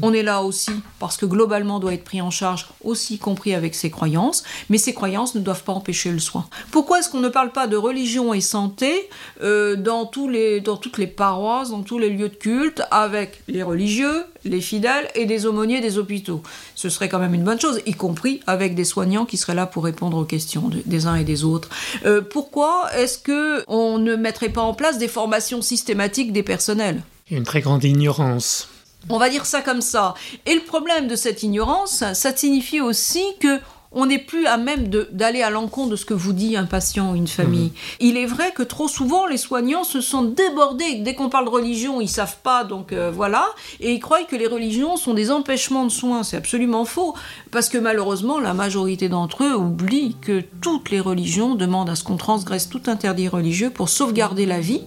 On 0.00 0.14
est 0.14 0.22
là 0.22 0.42
aussi 0.42 0.70
parce 0.98 1.18
que 1.18 1.26
globalement 1.26 1.78
doit 1.78 1.92
être 1.92 2.04
pris 2.04 2.22
en 2.22 2.30
charge, 2.30 2.66
aussi 2.82 3.18
compris 3.18 3.54
avec 3.54 3.74
ses 3.74 3.90
croyances, 3.90 4.42
mais 4.70 4.78
ces 4.78 4.94
croyances 4.94 5.34
ne 5.34 5.40
doivent 5.40 5.64
pas 5.64 5.72
empêcher 5.74 6.10
le 6.10 6.18
soin. 6.18 6.46
Pourquoi 6.70 7.00
est-ce 7.00 7.10
qu'on 7.10 7.20
ne 7.20 7.28
parle 7.28 7.52
pas 7.52 7.66
de 7.66 7.76
religion 7.76 8.32
et 8.32 8.40
santé 8.40 9.10
euh, 9.42 9.76
dans, 9.76 10.06
toutes 10.06 10.30
les 10.32 11.06
paroisses, 11.06 11.70
dans 11.70 11.82
tous 11.82 11.98
les 11.98 12.08
lieux 12.08 12.30
de 12.30 12.34
culte, 12.34 12.82
avec 12.90 13.42
les 13.48 13.62
religieux, 13.62 14.24
les 14.44 14.62
fidèles 14.62 15.10
et 15.14 15.26
des 15.26 15.44
aumôniers 15.44 15.82
des 15.82 15.98
hôpitaux? 15.98 16.42
Ce 16.74 16.88
serait 16.88 17.10
quand 17.10 17.18
même 17.18 17.34
une 17.34 17.44
bonne 17.44 17.60
chose, 17.60 17.80
y 17.84 17.92
compris 17.92 18.40
avec 18.46 18.74
des 18.74 18.84
soignants 18.84 19.26
qui 19.26 19.36
seraient 19.36 19.54
là 19.54 19.66
pour 19.66 19.84
répondre 19.84 20.16
aux 20.16 20.24
questions 20.24 20.68
de- 20.68 20.82
des 20.86 21.06
uns 21.06 21.16
et 21.16 21.24
des 21.24 21.44
autres. 21.44 21.68
Euh, 22.06 22.22
pourquoi 22.22 22.88
est-ce 22.96 23.18
que 23.18 23.62
on 23.68 23.98
ne 23.98 24.16
mettrait 24.16 24.48
pas 24.48 24.62
en 24.62 24.72
place 24.72 24.96
des 24.96 25.08
formations 25.08 25.60
systématiques 25.60 26.32
des 26.32 26.42
personnels? 26.42 27.02
Il 27.28 27.34
y 27.34 27.36
a 27.36 27.38
une 27.38 27.44
très 27.44 27.60
grande 27.60 27.84
ignorance. 27.84 28.68
On 29.08 29.18
va 29.18 29.28
dire 29.28 29.46
ça 29.46 29.62
comme 29.62 29.80
ça. 29.80 30.14
Et 30.46 30.54
le 30.54 30.62
problème 30.62 31.08
de 31.08 31.16
cette 31.16 31.42
ignorance, 31.42 32.04
ça 32.12 32.36
signifie 32.36 32.80
aussi 32.80 33.24
que 33.40 33.60
on 33.94 34.06
n'est 34.06 34.18
plus 34.18 34.46
à 34.46 34.56
même 34.56 34.88
d'aller 34.88 35.42
à 35.42 35.50
l'encontre 35.50 35.90
de 35.90 35.96
ce 35.96 36.04
que 36.04 36.14
vous 36.14 36.32
dit 36.32 36.56
un 36.56 36.64
patient 36.64 37.12
ou 37.12 37.14
une 37.14 37.28
famille. 37.28 37.72
Il 38.00 38.16
est 38.16 38.26
vrai 38.26 38.52
que 38.52 38.62
trop 38.62 38.88
souvent, 38.88 39.26
les 39.26 39.36
soignants 39.36 39.84
se 39.84 40.00
sentent 40.00 40.34
débordés. 40.34 40.96
Dès 41.00 41.14
qu'on 41.14 41.28
parle 41.28 41.44
de 41.44 41.50
religion, 41.50 42.00
ils 42.00 42.08
savent 42.08 42.38
pas, 42.42 42.64
donc 42.64 42.92
euh, 42.92 43.10
voilà. 43.14 43.44
Et 43.80 43.92
ils 43.92 44.00
croient 44.00 44.24
que 44.24 44.36
les 44.36 44.46
religions 44.46 44.96
sont 44.96 45.14
des 45.14 45.30
empêchements 45.30 45.84
de 45.84 45.90
soins. 45.90 46.22
C'est 46.22 46.36
absolument 46.36 46.84
faux. 46.84 47.14
Parce 47.50 47.68
que 47.68 47.78
malheureusement, 47.78 48.40
la 48.40 48.54
majorité 48.54 49.08
d'entre 49.08 49.44
eux 49.44 49.54
oublient 49.54 50.16
que 50.20 50.42
toutes 50.60 50.90
les 50.90 51.00
religions 51.00 51.54
demandent 51.54 51.90
à 51.90 51.94
ce 51.94 52.04
qu'on 52.04 52.16
transgresse 52.16 52.68
tout 52.68 52.82
interdit 52.86 53.28
religieux 53.28 53.70
pour 53.70 53.88
sauvegarder 53.88 54.46
la 54.46 54.60
vie 54.60 54.82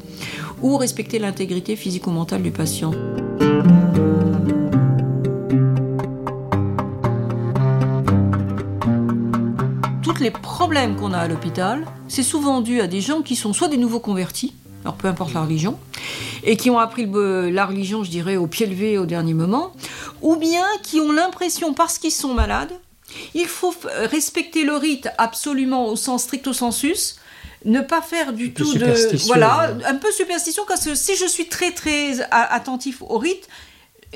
ou 0.62 0.78
respecter 0.78 1.20
l'intégrité 1.20 1.76
physique 1.76 2.08
ou 2.08 2.12
mentale 2.12 2.42
du 2.42 2.52
patient. 2.52 2.92
Tous 10.04 10.20
les 10.20 10.32
problèmes 10.32 10.96
qu'on 10.96 11.14
a 11.14 11.20
à 11.20 11.28
l'hôpital, 11.28 11.86
c'est 12.08 12.24
souvent 12.24 12.62
dû 12.62 12.80
à 12.82 12.88
des 12.88 13.02
gens 13.02 13.22
qui 13.22 13.36
sont 13.36 13.54
soit 13.54 13.68
des 13.68 13.78
nouveaux 13.78 14.00
convertis, 14.00 14.54
alors 14.84 14.96
peu 14.96 15.08
importe 15.08 15.34
la 15.34 15.42
religion, 15.42 15.78
et 16.44 16.58
qui 16.58 16.70
ont 16.70 16.78
appris 16.78 17.10
la 17.12 17.66
religion, 17.66 18.04
je 18.04 18.12
dirais, 18.12 18.38
au 18.38 18.48
pied 18.48 18.66
levé 18.68 18.98
au 18.98 19.06
dernier 19.06 19.34
moment, 19.34 19.74
ou 20.22 20.36
bien 20.36 20.64
qui 20.84 21.00
ont 21.00 21.12
l'impression, 21.12 21.74
parce 21.74 21.98
qu'ils 21.98 22.12
sont 22.12 22.34
malades, 22.34 22.72
il 23.34 23.48
faut 23.48 23.72
f- 23.72 24.08
respecter 24.10 24.64
le 24.64 24.76
rite 24.76 25.10
absolument 25.18 25.88
au 25.88 25.96
sens 25.96 26.24
stricto 26.24 26.54
sensus, 26.54 27.16
ne 27.66 27.82
pas 27.82 28.02
faire 28.02 28.32
du 28.32 28.54
tout 28.54 28.74
de 28.76 29.26
voilà 29.28 29.76
un 29.86 29.96
peu 29.96 30.12
superstition 30.12 30.64
parce 30.68 30.86
que 30.86 30.96
si 30.96 31.16
je 31.16 31.26
suis 31.26 31.48
très 31.48 31.72
très 31.72 32.22
attentif 32.32 33.02
au 33.02 33.18
rite 33.18 33.48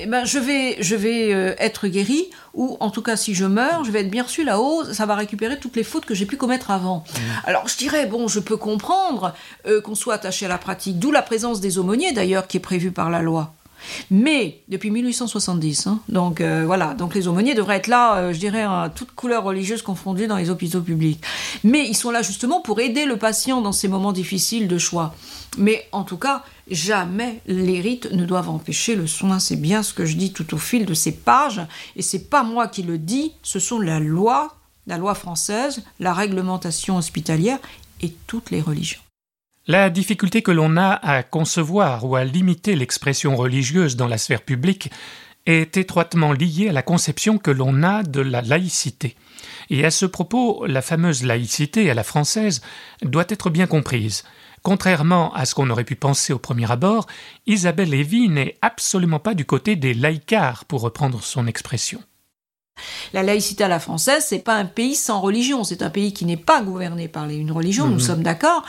eh 0.02 0.06
ben, 0.06 0.24
je 0.24 0.38
vais, 0.38 0.76
je 0.80 0.96
vais 0.96 1.34
euh, 1.34 1.54
être 1.58 1.86
guéri, 1.86 2.30
ou 2.54 2.78
en 2.80 2.90
tout 2.90 3.02
cas, 3.02 3.16
si 3.16 3.34
je 3.34 3.44
meurs, 3.44 3.84
je 3.84 3.90
vais 3.90 4.00
être 4.00 4.10
bien 4.10 4.22
reçu 4.22 4.44
là-haut, 4.44 4.84
ça 4.92 5.04
va 5.04 5.14
récupérer 5.14 5.58
toutes 5.58 5.76
les 5.76 5.84
fautes 5.84 6.06
que 6.06 6.14
j'ai 6.14 6.24
pu 6.24 6.38
commettre 6.38 6.70
avant. 6.70 7.04
Alors, 7.44 7.68
je 7.68 7.76
dirais, 7.76 8.06
bon, 8.06 8.26
je 8.26 8.40
peux 8.40 8.56
comprendre 8.56 9.34
euh, 9.66 9.82
qu'on 9.82 9.94
soit 9.94 10.14
attaché 10.14 10.46
à 10.46 10.48
la 10.48 10.56
pratique, 10.56 10.98
d'où 10.98 11.10
la 11.10 11.20
présence 11.20 11.60
des 11.60 11.76
aumôniers, 11.76 12.12
d'ailleurs, 12.12 12.46
qui 12.46 12.56
est 12.56 12.60
prévue 12.60 12.92
par 12.92 13.10
la 13.10 13.20
loi. 13.20 13.52
Mais 14.10 14.60
depuis 14.68 14.90
1870, 14.90 15.86
hein, 15.86 16.00
donc 16.08 16.40
euh, 16.40 16.64
voilà, 16.66 16.94
donc 16.94 17.14
les 17.14 17.28
aumôniers 17.28 17.54
devraient 17.54 17.76
être 17.76 17.86
là, 17.86 18.16
euh, 18.16 18.32
je 18.32 18.38
dirais, 18.38 18.62
à 18.62 18.90
toutes 18.94 19.12
couleurs 19.12 19.44
religieuses 19.44 19.82
confondues 19.82 20.26
dans 20.26 20.36
les 20.36 20.50
hôpitaux 20.50 20.80
publics. 20.80 21.22
Mais 21.64 21.86
ils 21.86 21.96
sont 21.96 22.10
là 22.10 22.22
justement 22.22 22.60
pour 22.60 22.80
aider 22.80 23.04
le 23.04 23.16
patient 23.16 23.60
dans 23.60 23.72
ces 23.72 23.88
moments 23.88 24.12
difficiles 24.12 24.68
de 24.68 24.78
choix. 24.78 25.14
Mais 25.58 25.88
en 25.92 26.04
tout 26.04 26.16
cas, 26.16 26.44
jamais 26.70 27.40
les 27.46 27.80
rites 27.80 28.10
ne 28.12 28.24
doivent 28.24 28.50
empêcher 28.50 28.94
le 28.94 29.06
soin. 29.06 29.38
C'est 29.38 29.56
bien 29.56 29.82
ce 29.82 29.92
que 29.92 30.06
je 30.06 30.16
dis 30.16 30.32
tout 30.32 30.54
au 30.54 30.58
fil 30.58 30.86
de 30.86 30.94
ces 30.94 31.12
pages, 31.12 31.60
et 31.96 32.02
c'est 32.02 32.30
pas 32.30 32.42
moi 32.42 32.68
qui 32.68 32.82
le 32.82 32.98
dis, 32.98 33.32
ce 33.42 33.58
sont 33.58 33.80
la 33.80 34.00
loi, 34.00 34.56
la 34.86 34.98
loi 34.98 35.14
française, 35.14 35.82
la 35.98 36.12
réglementation 36.12 36.96
hospitalière 36.96 37.58
et 38.00 38.12
toutes 38.26 38.50
les 38.50 38.60
religions. 38.60 39.00
La 39.70 39.88
difficulté 39.88 40.42
que 40.42 40.50
l'on 40.50 40.76
a 40.76 40.94
à 40.94 41.22
concevoir 41.22 42.04
ou 42.04 42.16
à 42.16 42.24
limiter 42.24 42.74
l'expression 42.74 43.36
religieuse 43.36 43.94
dans 43.94 44.08
la 44.08 44.18
sphère 44.18 44.42
publique 44.42 44.90
est 45.46 45.76
étroitement 45.76 46.32
liée 46.32 46.70
à 46.70 46.72
la 46.72 46.82
conception 46.82 47.38
que 47.38 47.52
l'on 47.52 47.84
a 47.84 48.02
de 48.02 48.20
la 48.20 48.42
laïcité. 48.42 49.14
Et 49.68 49.84
à 49.84 49.92
ce 49.92 50.06
propos, 50.06 50.66
la 50.66 50.82
fameuse 50.82 51.22
laïcité 51.22 51.88
à 51.88 51.94
la 51.94 52.02
française 52.02 52.62
doit 53.02 53.26
être 53.28 53.48
bien 53.48 53.68
comprise. 53.68 54.24
Contrairement 54.64 55.32
à 55.34 55.44
ce 55.44 55.54
qu'on 55.54 55.70
aurait 55.70 55.84
pu 55.84 55.94
penser 55.94 56.32
au 56.32 56.40
premier 56.40 56.68
abord, 56.68 57.06
Isabelle 57.46 57.90
Lévy 57.90 58.28
n'est 58.28 58.56
absolument 58.62 59.20
pas 59.20 59.34
du 59.34 59.44
côté 59.44 59.76
des 59.76 59.94
laïcards, 59.94 60.64
pour 60.64 60.80
reprendre 60.80 61.22
son 61.22 61.46
expression. 61.46 62.02
La 63.12 63.22
laïcité 63.22 63.64
à 63.64 63.68
la 63.68 63.80
française, 63.80 64.24
c'est 64.28 64.38
pas 64.38 64.54
un 64.54 64.64
pays 64.64 64.94
sans 64.94 65.20
religion, 65.20 65.64
c'est 65.64 65.82
un 65.82 65.90
pays 65.90 66.12
qui 66.12 66.24
n'est 66.24 66.36
pas 66.36 66.62
gouverné 66.62 67.08
par 67.08 67.26
les- 67.26 67.36
une 67.36 67.52
religion, 67.52 67.86
nous 67.88 68.00
sommes 68.00 68.22
d'accord. 68.22 68.62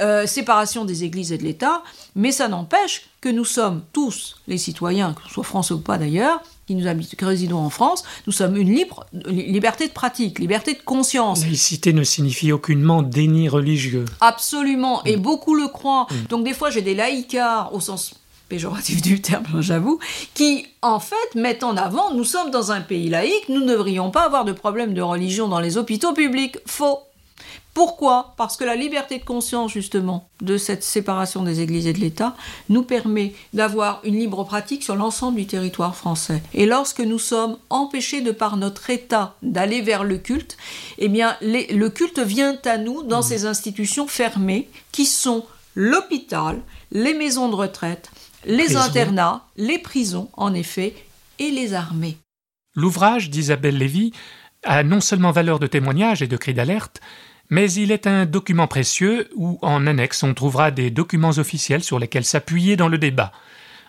Euh, 0.00 0.26
séparation 0.26 0.84
des 0.84 1.04
églises 1.04 1.32
et 1.32 1.38
de 1.38 1.44
l'État, 1.44 1.82
mais 2.14 2.32
ça 2.32 2.48
n'empêche 2.48 3.02
que 3.20 3.28
nous 3.28 3.44
sommes 3.44 3.82
tous, 3.92 4.36
les 4.48 4.58
citoyens, 4.58 5.12
que 5.14 5.22
ce 5.26 5.34
soit 5.34 5.44
français 5.44 5.74
ou 5.74 5.80
pas 5.80 5.98
d'ailleurs, 5.98 6.40
qui 6.66 6.74
nous 6.74 6.86
habitent, 6.86 7.14
qui 7.14 7.24
résidons 7.24 7.58
en 7.58 7.68
France, 7.70 8.04
nous 8.26 8.32
sommes 8.32 8.56
une 8.56 8.72
libre, 8.74 9.04
li- 9.12 9.52
liberté 9.52 9.86
de 9.86 9.92
pratique, 9.92 10.38
liberté 10.38 10.72
de 10.72 10.80
conscience. 10.82 11.42
Laïcité 11.42 11.92
ne 11.92 12.02
signifie 12.04 12.52
aucunement 12.52 13.02
déni 13.02 13.48
religieux. 13.50 14.06
Absolument, 14.20 15.04
et 15.04 15.16
beaucoup 15.16 15.54
le 15.54 15.68
croient. 15.68 16.06
Donc 16.30 16.44
des 16.44 16.54
fois 16.54 16.70
j'ai 16.70 16.80
des 16.82 16.94
laïcards 16.94 17.74
au 17.74 17.80
sens 17.80 18.14
péjoratif 18.48 19.02
du 19.02 19.20
terme, 19.20 19.60
j'avoue, 19.60 19.98
qui 20.34 20.66
en 20.82 21.00
fait 21.00 21.34
mettent 21.34 21.64
en 21.64 21.76
avant, 21.76 22.12
nous 22.14 22.24
sommes 22.24 22.50
dans 22.50 22.72
un 22.72 22.80
pays 22.80 23.08
laïque, 23.08 23.48
nous 23.48 23.60
ne 23.60 23.68
devrions 23.68 24.10
pas 24.10 24.24
avoir 24.24 24.44
de 24.44 24.52
problème 24.52 24.94
de 24.94 25.02
religion 25.02 25.48
dans 25.48 25.60
les 25.60 25.76
hôpitaux 25.76 26.12
publics. 26.12 26.58
Faux. 26.66 27.00
Pourquoi? 27.74 28.34
Parce 28.36 28.56
que 28.56 28.62
la 28.62 28.76
liberté 28.76 29.18
de 29.18 29.24
conscience, 29.24 29.72
justement, 29.72 30.28
de 30.40 30.56
cette 30.56 30.84
séparation 30.84 31.42
des 31.42 31.60
églises 31.60 31.88
et 31.88 31.92
de 31.92 31.98
l'État, 31.98 32.36
nous 32.68 32.84
permet 32.84 33.34
d'avoir 33.52 34.00
une 34.04 34.16
libre 34.16 34.44
pratique 34.44 34.84
sur 34.84 34.94
l'ensemble 34.94 35.38
du 35.38 35.46
territoire 35.46 35.96
français. 35.96 36.40
Et 36.54 36.66
lorsque 36.66 37.00
nous 37.00 37.18
sommes 37.18 37.58
empêchés 37.70 38.20
de 38.20 38.30
par 38.30 38.56
notre 38.56 38.90
État 38.90 39.34
d'aller 39.42 39.80
vers 39.80 40.04
le 40.04 40.18
culte, 40.18 40.56
eh 40.98 41.08
bien, 41.08 41.36
le 41.40 41.88
culte 41.88 42.20
vient 42.20 42.56
à 42.64 42.78
nous 42.78 43.02
dans 43.02 43.20
mmh. 43.20 43.22
ces 43.24 43.46
institutions 43.46 44.06
fermées 44.06 44.68
qui 44.92 45.04
sont 45.04 45.44
l'hôpital, 45.74 46.62
les 46.92 47.14
maisons 47.14 47.48
de 47.48 47.56
retraite, 47.56 48.10
les 48.46 48.76
internats, 48.76 49.46
les 49.56 49.78
prisons, 49.78 50.28
en 50.34 50.54
effet, 50.54 50.94
et 51.38 51.50
les 51.50 51.74
armées. 51.74 52.16
L'ouvrage 52.74 53.30
d'Isabelle 53.30 53.78
Lévy 53.78 54.12
a 54.64 54.82
non 54.82 55.00
seulement 55.00 55.30
valeur 55.30 55.58
de 55.58 55.66
témoignage 55.66 56.22
et 56.22 56.26
de 56.26 56.36
cri 56.36 56.54
d'alerte, 56.54 57.00
mais 57.50 57.70
il 57.72 57.92
est 57.92 58.06
un 58.06 58.26
document 58.26 58.66
précieux 58.66 59.28
où, 59.36 59.58
en 59.62 59.86
annexe, 59.86 60.22
on 60.22 60.34
trouvera 60.34 60.70
des 60.70 60.90
documents 60.90 61.30
officiels 61.30 61.82
sur 61.82 61.98
lesquels 61.98 62.24
s'appuyer 62.24 62.76
dans 62.76 62.88
le 62.88 62.98
débat. 62.98 63.32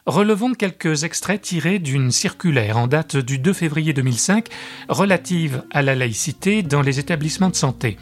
Relevons 0.06 0.54
quelques 0.54 1.04
extraits 1.04 1.41
tirés 1.41 1.80
d'une 1.80 2.12
circulaire 2.12 2.78
en 2.78 2.86
date 2.86 3.18
du 3.18 3.39
2 3.39 3.54
février 3.54 3.91
2005 3.91 4.50
relative 4.88 5.63
à 5.72 5.82
la 5.82 5.96
laïcité 5.96 6.62
dans 6.62 6.82
les 6.82 7.00
établissements 7.00 7.50
de 7.50 7.56
santé. 7.56 7.98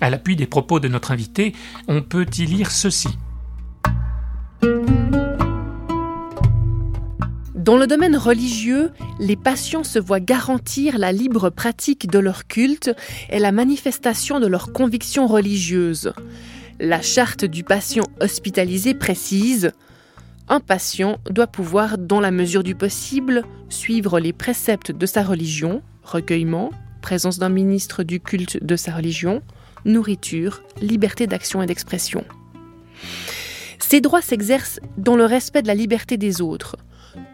À 0.00 0.10
l'appui 0.10 0.36
des 0.36 0.46
propos 0.46 0.78
de 0.78 0.88
notre 0.88 1.10
invité, 1.10 1.54
on 1.88 2.02
peut 2.02 2.26
y 2.38 2.46
lire 2.46 2.70
ceci. 2.70 3.08
Dans 7.54 7.76
le 7.76 7.88
domaine 7.88 8.16
religieux, 8.16 8.92
les 9.18 9.34
patients 9.34 9.82
se 9.82 9.98
voient 9.98 10.20
garantir 10.20 10.98
la 10.98 11.10
libre 11.10 11.50
pratique 11.50 12.08
de 12.08 12.20
leur 12.20 12.46
culte 12.46 12.92
et 13.28 13.40
la 13.40 13.50
manifestation 13.50 14.38
de 14.38 14.46
leurs 14.46 14.72
convictions 14.72 15.26
religieuses. 15.26 16.12
La 16.78 17.02
charte 17.02 17.44
du 17.44 17.64
patient 17.64 18.04
hospitalisé 18.20 18.94
précise 18.94 19.72
Un 20.48 20.60
patient 20.60 21.18
doit 21.28 21.48
pouvoir, 21.48 21.98
dans 21.98 22.20
la 22.20 22.30
mesure 22.30 22.62
du 22.62 22.76
possible, 22.76 23.42
suivre 23.68 24.20
les 24.20 24.32
préceptes 24.32 24.92
de 24.92 25.06
sa 25.06 25.24
religion, 25.24 25.82
recueillement, 26.04 26.70
présence 27.02 27.40
d'un 27.40 27.48
ministre 27.48 28.04
du 28.04 28.20
culte 28.20 28.64
de 28.64 28.76
sa 28.76 28.94
religion, 28.94 29.42
nourriture, 29.84 30.62
liberté 30.80 31.26
d'action 31.26 31.62
et 31.62 31.66
d'expression. 31.66 32.24
Ces 33.80 34.00
droits 34.00 34.22
s'exercent 34.22 34.78
dans 34.98 35.16
le 35.16 35.24
respect 35.24 35.62
de 35.62 35.66
la 35.66 35.74
liberté 35.74 36.16
des 36.16 36.40
autres 36.40 36.76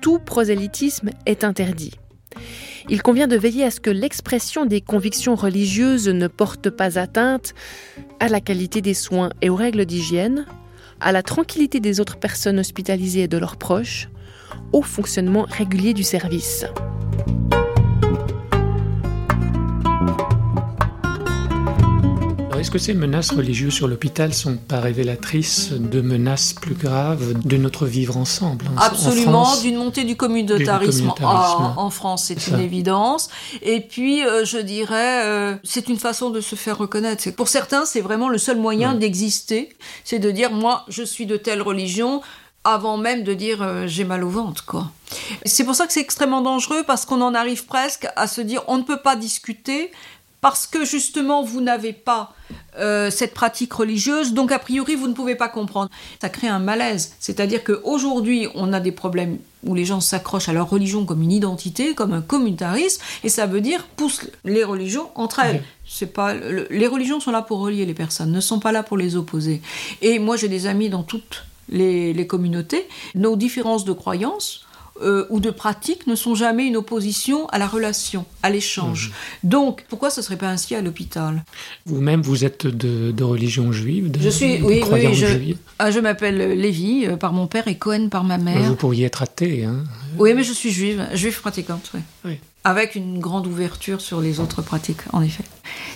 tout 0.01 0.18
prosélytisme 0.18 1.11
est 1.27 1.44
interdit. 1.44 1.92
Il 2.88 3.03
convient 3.03 3.27
de 3.27 3.37
veiller 3.37 3.64
à 3.64 3.70
ce 3.70 3.81
que 3.81 3.90
l'expression 3.90 4.64
des 4.64 4.81
convictions 4.81 5.35
religieuses 5.35 6.09
ne 6.09 6.29
porte 6.29 6.70
pas 6.70 6.99
atteinte 6.99 7.55
à 8.20 8.29
la 8.29 8.40
qualité 8.40 8.81
des 8.81 8.94
soins 8.94 9.31
et 9.42 9.51
aux 9.51 9.57
règles 9.57 9.87
d'hygiène, 9.87 10.46
à 11.01 11.12
la 11.12 11.22
tranquillité 11.22 11.81
des 11.81 12.01
autres 12.01 12.16
personnes 12.16 12.59
hospitalisées 12.59 13.22
et 13.22 13.29
de 13.29 13.38
leurs 13.38 13.57
proches, 13.57 14.09
au 14.72 14.83
fonctionnement 14.83 15.46
régulier 15.49 15.94
du 15.94 16.05
service. 16.05 16.64
Est-ce 22.59 22.71
que 22.71 22.79
ces 22.79 22.95
menaces 22.95 23.31
religieuses 23.31 23.75
sur 23.75 23.88
l'hôpital 23.88 24.33
sont 24.33 24.57
pas 24.57 24.81
révélatrices 24.81 25.73
de 25.73 26.01
menaces 26.01 26.53
plus 26.53 26.75
graves 26.75 27.35
de 27.45 27.57
notre 27.57 27.87
vivre 27.87 28.16
ensemble 28.16 28.66
Absolument, 28.77 29.57
d'une 29.61 29.77
montée 29.77 30.05
du 30.05 30.16
communautarisme, 30.16 31.12
en, 31.23 31.90
France, 31.90 32.25
c'est 32.27 32.49
une 32.49 32.61
évidence. 32.61 33.29
Et 33.62 33.81
puis, 33.81 34.25
euh, 34.25 34.45
je 34.45 34.59
dirais, 34.59 35.25
euh, 35.27 35.57
c'est 35.64 35.88
une 35.88 35.99
façon 35.99 36.31
de 36.31 36.40
se 36.40 36.57
faire 36.57 36.79
reconnaître. 36.79 37.31
Pour 37.31 37.49
certains, 37.49 37.85
c'est 37.85 38.01
vraiment 38.01 38.29
le 38.29 38.38
seul 38.38 38.59
moyen 38.59 38.95
d'exister, 38.95 39.71
c'est 40.05 40.19
de 40.19 40.31
dire, 40.31 40.51
moi, 40.51 40.85
je 40.88 41.03
suis 41.03 41.27
de 41.27 41.37
telle 41.37 41.62
religion, 41.62 42.23
avant 42.66 42.97
même 42.97 43.23
de 43.23 43.33
dire 43.33 43.62
euh, 43.62 43.87
j'ai 43.87 44.05
mal 44.05 44.25
au 44.25 44.29
ventre 44.29 44.64
quoi. 44.66 44.90
C'est 45.45 45.62
pour 45.62 45.77
ça 45.77 45.87
que 45.87 45.92
c'est 45.92 46.01
extrêmement 46.01 46.40
dangereux 46.40 46.83
parce 46.85 47.07
qu'on 47.07 47.21
en 47.21 47.33
arrive 47.33 47.64
presque 47.64 48.09
à 48.16 48.27
se 48.27 48.40
dire 48.40 48.62
on 48.66 48.79
ne 48.79 48.83
peut 48.83 49.01
pas 49.01 49.14
discuter 49.14 49.92
parce 50.40 50.66
que 50.66 50.85
justement 50.85 51.42
vous 51.42 51.61
n'avez 51.61 51.92
pas 51.92 52.35
euh, 52.79 53.11
cette 53.11 53.35
pratique 53.35 53.72
religieuse, 53.72 54.35
donc 54.35 54.53
a 54.53 54.59
priori 54.59 54.94
vous 54.94 55.09
ne 55.09 55.14
pouvez 55.14 55.35
pas 55.35 55.49
comprendre. 55.49 55.90
Ça 56.20 56.29
crée 56.29 56.49
un 56.49 56.59
malaise, 56.59 57.14
c'est-à-dire 57.20 57.64
qu'aujourd'hui 57.64 58.49
on 58.55 58.72
a 58.72 58.81
des 58.81 58.92
problèmes 58.92 59.38
où 59.64 59.75
les 59.75 59.85
gens 59.85 60.01
s'accrochent 60.01 60.49
à 60.49 60.53
leur 60.53 60.68
religion 60.68 61.05
comme 61.05 61.22
une 61.22 61.33
identité, 61.33 61.94
comme 61.94 62.12
un 62.12 62.20
communautarisme, 62.20 63.03
et 63.25 63.29
ça 63.29 63.46
veut 63.46 63.61
dire 63.61 63.87
pousse 63.96 64.20
les 64.44 64.62
religions 64.62 65.11
entre 65.14 65.40
elles. 65.40 65.62
C'est 65.87 66.12
pas 66.12 66.35
les 66.35 66.87
religions 66.87 67.20
sont 67.20 67.33
là 67.33 67.42
pour 67.42 67.61
relier 67.61 67.87
les 67.87 67.94
personnes, 67.94 68.33
ne 68.33 68.40
sont 68.40 68.61
pas 68.61 68.72
là 68.72 68.83
pour 68.83 68.96
les 68.96 69.16
opposer. 69.16 69.62
Et 70.03 70.18
moi 70.18 70.37
j'ai 70.37 70.49
des 70.49 70.66
amis 70.66 70.90
dans 70.90 71.03
toutes 71.03 71.44
les, 71.68 72.12
les 72.12 72.27
communautés, 72.27 72.87
nos 73.14 73.37
différences 73.37 73.85
de 73.85 73.92
croyances 73.92 74.65
euh, 75.02 75.26
ou 75.30 75.40
de 75.40 75.50
pratique 75.50 76.06
ne 76.06 76.14
sont 76.14 76.35
jamais 76.35 76.66
une 76.66 76.76
opposition 76.76 77.46
à 77.48 77.59
la 77.59 77.66
relation, 77.66 78.24
à 78.42 78.50
l'échange. 78.50 79.09
Mmh. 79.09 79.48
Donc, 79.48 79.85
pourquoi 79.88 80.11
ce 80.11 80.20
ne 80.20 80.24
serait 80.24 80.37
pas 80.37 80.48
ainsi 80.48 80.74
à 80.74 80.82
l'hôpital? 80.82 81.44
Vous-même, 81.85 82.22
vous 82.22 82.44
êtes 82.44 82.66
de, 82.66 83.24
religion 83.24 83.72
juive 83.72 84.11
Je 84.18 84.28
suis, 84.28 84.62
oui, 84.62 84.82
oui, 84.90 85.14
je, 85.14 85.26
ah, 85.78 85.90
je 85.90 86.00
m'appelle 86.00 86.59
Lévi 86.59 87.06
euh, 87.06 87.16
par 87.16 87.32
mon 87.32 87.46
père 87.46 87.68
et 87.68 87.76
Cohen 87.76 88.09
par 88.09 88.24
ma 88.24 88.38
mère. 88.38 88.62
Vous 88.62 88.76
pourriez 88.76 89.06
être 89.06 89.22
athée, 89.22 89.64
hein 89.64 89.85
Oui, 90.18 90.32
mais 90.35 90.44
je 90.44 90.52
suis 90.52 90.70
juive, 90.70 91.06
juive 91.12 91.40
pratiquante, 91.40 91.90
oui. 91.94 92.00
oui 92.24 92.38
avec 92.66 92.96
une 92.96 93.20
grande 93.20 93.46
ouverture 93.46 94.00
sur 94.00 94.20
les 94.20 94.40
autres 94.40 94.61
pratiques, 94.61 95.02
en 95.12 95.22
effet. 95.22 95.44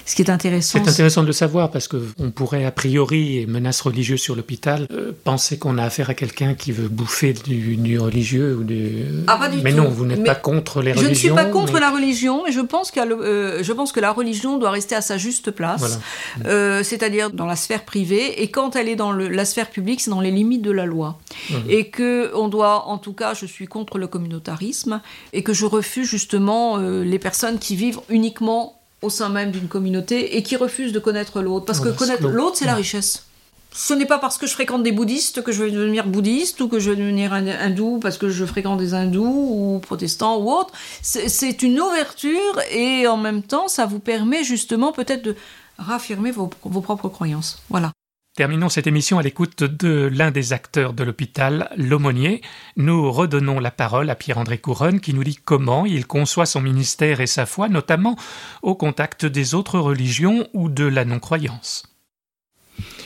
Ce 0.06 0.14
qui 0.14 0.22
est 0.22 0.30
intéressant. 0.30 0.78
C'est 0.78 0.88
intéressant 0.88 1.22
de 1.22 1.26
le 1.26 1.33
savoir 1.33 1.70
parce 1.72 1.88
qu'on 1.88 2.30
pourrait, 2.30 2.64
a 2.64 2.70
priori, 2.70 3.44
menace 3.48 3.80
religieuse 3.80 4.20
sur 4.20 4.37
l'hôpital, 4.37 4.87
euh, 4.92 5.11
penser 5.24 5.59
qu'on 5.59 5.78
a 5.78 5.85
affaire 5.85 6.11
à 6.11 6.14
quelqu'un 6.14 6.54
qui 6.54 6.70
veut 6.70 6.88
bouffer 6.88 7.33
du, 7.33 7.98
religieux 7.98 8.56
ou 8.61 8.62
du. 8.62 9.04
Ah, 9.26 9.37
pas 9.37 9.48
du 9.48 9.61
mais 9.62 9.72
non, 9.72 9.88
vous 9.88 10.06
n'êtes 10.06 10.24
pas 10.24 10.37
contre 10.37 10.80
les 10.80 10.92
religions. 10.92 11.09
Je 11.09 11.11
ne 11.11 11.14
suis 11.14 11.30
pas 11.30 11.46
contre 11.46 11.80
la 11.80 11.90
religion, 11.90 12.44
mais 12.44 12.52
je 12.52 12.61
pense, 12.61 12.92
euh, 12.96 13.62
je 13.62 13.72
pense 13.72 13.90
que 13.90 14.00
la 14.00 14.12
religion 14.12 14.59
doit 14.59 14.70
rester 14.70 14.94
à 14.94 15.00
sa 15.00 15.18
juste 15.18 15.50
place, 15.50 15.98
euh, 16.46 16.85
c'est-à-dire 16.85 17.30
dans 17.30 17.46
la 17.46 17.56
sphère 17.56 17.85
privée, 17.85 18.42
et 18.42 18.50
quand 18.50 18.76
elle 18.76 18.88
est 18.88 18.96
dans 18.96 19.12
la 19.12 19.44
sphère 19.44 19.70
publique, 19.70 20.00
c'est 20.00 20.11
dans 20.11 20.20
les 20.20 20.30
limites 20.30 20.62
de 20.62 20.70
la 20.70 20.87
loi. 20.87 21.18
Mmh. 21.50 21.54
Et 21.68 21.88
que 21.88 22.30
on 22.35 22.46
doit, 22.46 22.87
en 22.87 22.98
tout 22.98 23.12
cas, 23.12 23.35
je 23.35 23.46
suis 23.46 23.66
contre 23.66 23.98
le 23.98 24.06
communautarisme, 24.06 25.00
et 25.33 25.42
que 25.42 25.52
je 25.52 25.66
refuse 25.66 26.09
justement 26.09 26.60
euh, 26.79 27.05
les 27.05 27.18
personnes 27.18 27.59
qui 27.59 27.77
vivent 27.77 28.01
uniquement 28.09 28.81
au 29.03 29.11
sein 29.11 29.29
même 29.29 29.51
d'une 29.51 29.68
communauté 29.68 30.37
et 30.37 30.42
qui 30.42 30.57
refusent 30.57 30.92
de 30.92 30.99
connaître 30.99 31.40
l'autre. 31.40 31.66
Parce 31.66 31.81
que 31.81 31.88
connaître 31.88 32.29
l'autre, 32.29 32.57
c'est 32.57 32.66
la 32.66 32.75
richesse. 32.75 33.25
Ce 33.73 33.94
n'est 33.94 34.07
pas 34.07 34.18
parce 34.18 34.37
que 34.37 34.46
je 34.46 34.53
fréquente 34.53 34.83
des 34.83 34.90
bouddhistes 34.90 35.42
que 35.42 35.53
je 35.53 35.62
vais 35.62 35.70
devenir 35.70 36.07
bouddhiste 36.07 36.61
ou 36.61 36.68
que 36.68 36.81
je 36.81 36.90
vais 36.90 36.96
devenir 36.96 37.33
hindou 37.33 38.01
parce 38.03 38.18
que 38.18 38.29
je 38.29 38.44
fréquente 38.44 38.79
des 38.79 38.94
hindous 38.94 39.25
ou 39.25 39.79
protestants 39.79 40.38
ou 40.38 40.51
autres. 40.51 40.75
C'est 41.03 41.62
une 41.62 41.81
ouverture 41.81 42.61
et 42.73 43.07
en 43.07 43.16
même 43.16 43.42
temps, 43.42 43.68
ça 43.68 43.87
vous 43.87 44.01
permet 44.01 44.42
justement 44.42 44.92
peut-être 44.92 45.23
de 45.23 45.37
raffirmer 45.79 46.33
vos 46.33 46.49
propres 46.49 47.09
croyances. 47.09 47.62
Voilà. 47.70 47.92
Terminons 48.40 48.70
cette 48.70 48.87
émission 48.87 49.18
à 49.18 49.22
l'écoute 49.22 49.64
de 49.64 50.09
l'un 50.11 50.31
des 50.31 50.55
acteurs 50.55 50.94
de 50.94 51.05
l'hôpital, 51.05 51.68
l'aumônier. 51.76 52.40
Nous 52.74 53.12
redonnons 53.12 53.61
la 53.61 53.70
parole 53.70 54.09
à 54.09 54.14
Pierre-André 54.14 54.57
Couronne 54.57 55.00
qui 55.00 55.12
nous 55.12 55.24
dit 55.24 55.37
comment 55.37 55.85
il 55.85 56.07
conçoit 56.07 56.46
son 56.46 56.62
ministère 56.62 57.20
et 57.20 57.26
sa 57.26 57.44
foi, 57.44 57.68
notamment 57.68 58.16
au 58.62 58.74
contact 58.74 59.26
des 59.26 59.55
autres 59.55 59.79
religions 59.79 60.48
ou 60.55 60.70
de 60.70 60.85
la 60.85 61.05
non-croyance. 61.05 61.83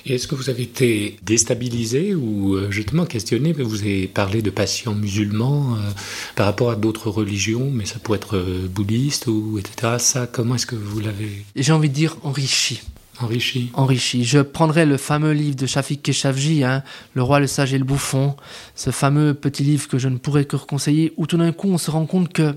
Est-ce 0.06 0.28
que 0.28 0.36
vous 0.36 0.50
avez 0.50 0.62
été 0.62 1.16
déstabilisé 1.24 2.14
ou 2.14 2.54
euh, 2.54 2.70
justement 2.70 3.04
questionné? 3.04 3.52
Vous 3.52 3.80
avez 3.80 4.06
parlé 4.06 4.40
de 4.40 4.50
patients 4.50 4.94
musulmans 4.94 5.74
euh, 5.74 5.90
par 6.36 6.46
rapport 6.46 6.70
à 6.70 6.76
d'autres 6.76 7.10
religions, 7.10 7.72
mais 7.72 7.86
ça 7.86 7.98
pourrait 7.98 8.18
être 8.18 8.36
euh, 8.36 8.68
bouddhiste 8.70 9.26
ou 9.26 9.58
etc. 9.58 9.94
Ça, 9.98 10.28
comment 10.28 10.54
est-ce 10.54 10.66
que 10.66 10.76
vous 10.76 11.00
l'avez? 11.00 11.44
J'ai 11.56 11.72
envie 11.72 11.88
de 11.88 11.94
dire 11.94 12.18
enrichi. 12.22 12.82
Enrichi. 13.20 13.70
Enrichi. 13.74 14.24
Je 14.24 14.40
prendrai 14.40 14.86
le 14.86 14.96
fameux 14.96 15.32
livre 15.32 15.56
de 15.56 15.66
Shafik 15.66 16.02
Keshavji, 16.02 16.64
hein, 16.64 16.82
Le 17.14 17.22
roi, 17.22 17.40
le 17.40 17.46
sage 17.46 17.72
et 17.72 17.78
le 17.78 17.84
bouffon, 17.84 18.36
ce 18.74 18.90
fameux 18.90 19.34
petit 19.34 19.62
livre 19.62 19.88
que 19.88 19.98
je 19.98 20.08
ne 20.08 20.18
pourrais 20.18 20.44
que 20.44 20.56
conseiller, 20.56 21.12
où 21.16 21.26
tout 21.26 21.36
d'un 21.36 21.52
coup 21.52 21.68
on 21.68 21.78
se 21.78 21.90
rend 21.90 22.06
compte 22.06 22.32
que 22.32 22.56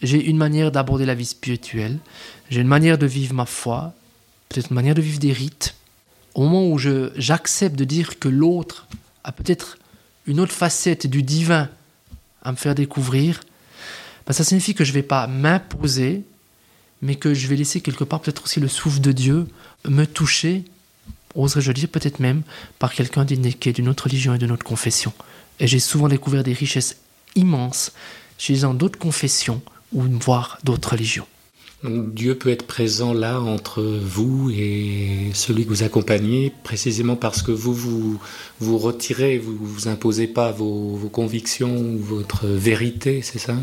j'ai 0.00 0.24
une 0.24 0.36
manière 0.36 0.70
d'aborder 0.70 1.04
la 1.04 1.14
vie 1.14 1.26
spirituelle, 1.26 1.98
j'ai 2.50 2.60
une 2.60 2.68
manière 2.68 2.98
de 2.98 3.06
vivre 3.06 3.34
ma 3.34 3.46
foi, 3.46 3.92
peut-être 4.48 4.70
une 4.70 4.76
manière 4.76 4.94
de 4.94 5.02
vivre 5.02 5.18
des 5.18 5.32
rites. 5.32 5.74
Au 6.34 6.42
moment 6.42 6.68
où 6.68 6.78
j'accepte 6.78 7.74
de 7.74 7.84
dire 7.84 8.18
que 8.20 8.28
l'autre 8.28 8.86
a 9.24 9.32
peut-être 9.32 9.78
une 10.26 10.38
autre 10.38 10.52
facette 10.52 11.06
du 11.08 11.22
divin 11.22 11.68
à 12.42 12.52
me 12.52 12.56
faire 12.56 12.76
découvrir, 12.76 13.40
ben 14.26 14.32
ça 14.32 14.44
signifie 14.44 14.74
que 14.74 14.84
je 14.84 14.90
ne 14.90 14.94
vais 14.94 15.02
pas 15.02 15.26
m'imposer, 15.26 16.22
mais 17.02 17.14
que 17.14 17.34
je 17.34 17.46
vais 17.46 17.56
laisser 17.56 17.80
quelque 17.80 18.04
part 18.04 18.20
peut-être 18.20 18.44
aussi 18.44 18.60
le 18.60 18.68
souffle 18.68 19.00
de 19.00 19.12
Dieu 19.12 19.46
me 19.88 20.04
toucher, 20.04 20.64
oserais-je 21.34 21.72
dire 21.72 21.88
peut-être 21.88 22.20
même, 22.20 22.42
par 22.78 22.92
quelqu'un 22.92 23.24
d'une 23.24 23.88
autre 23.88 24.04
religion 24.04 24.34
et 24.34 24.38
d'une 24.38 24.52
autre 24.52 24.64
confession. 24.64 25.12
Et 25.60 25.66
j'ai 25.66 25.78
souvent 25.78 26.08
découvert 26.08 26.42
des 26.42 26.52
richesses 26.52 26.96
immenses 27.34 27.92
chez 28.38 28.54
les 28.54 28.60
gens 28.60 28.74
d'autres 28.74 28.98
confessions 28.98 29.60
ou 29.92 30.02
voire 30.02 30.58
d'autres 30.64 30.90
religions. 30.90 31.26
Dieu 31.84 32.34
peut 32.34 32.50
être 32.50 32.66
présent 32.66 33.12
là 33.12 33.40
entre 33.40 33.82
vous 33.82 34.50
et 34.50 35.30
celui 35.32 35.64
que 35.64 35.68
vous 35.68 35.84
accompagnez, 35.84 36.52
précisément 36.64 37.14
parce 37.14 37.40
que 37.40 37.52
vous 37.52 38.18
vous, 38.58 38.78
retirez, 38.78 39.38
vous 39.38 39.56
vous 39.56 39.86
imposez 39.86 40.26
pas 40.26 40.50
vos 40.50 41.08
convictions 41.12 41.78
ou 41.78 41.98
votre 41.98 42.48
vérité, 42.48 43.22
c'est 43.22 43.38
ça? 43.38 43.54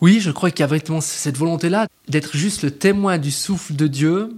Oui, 0.00 0.20
je 0.20 0.30
crois 0.30 0.50
qu'il 0.50 0.60
y 0.60 0.64
a 0.64 0.66
vraiment 0.66 1.00
cette 1.00 1.38
volonté-là 1.38 1.86
d'être 2.08 2.36
juste 2.36 2.62
le 2.62 2.70
témoin 2.70 3.18
du 3.18 3.30
souffle 3.30 3.74
de 3.74 3.86
Dieu 3.86 4.34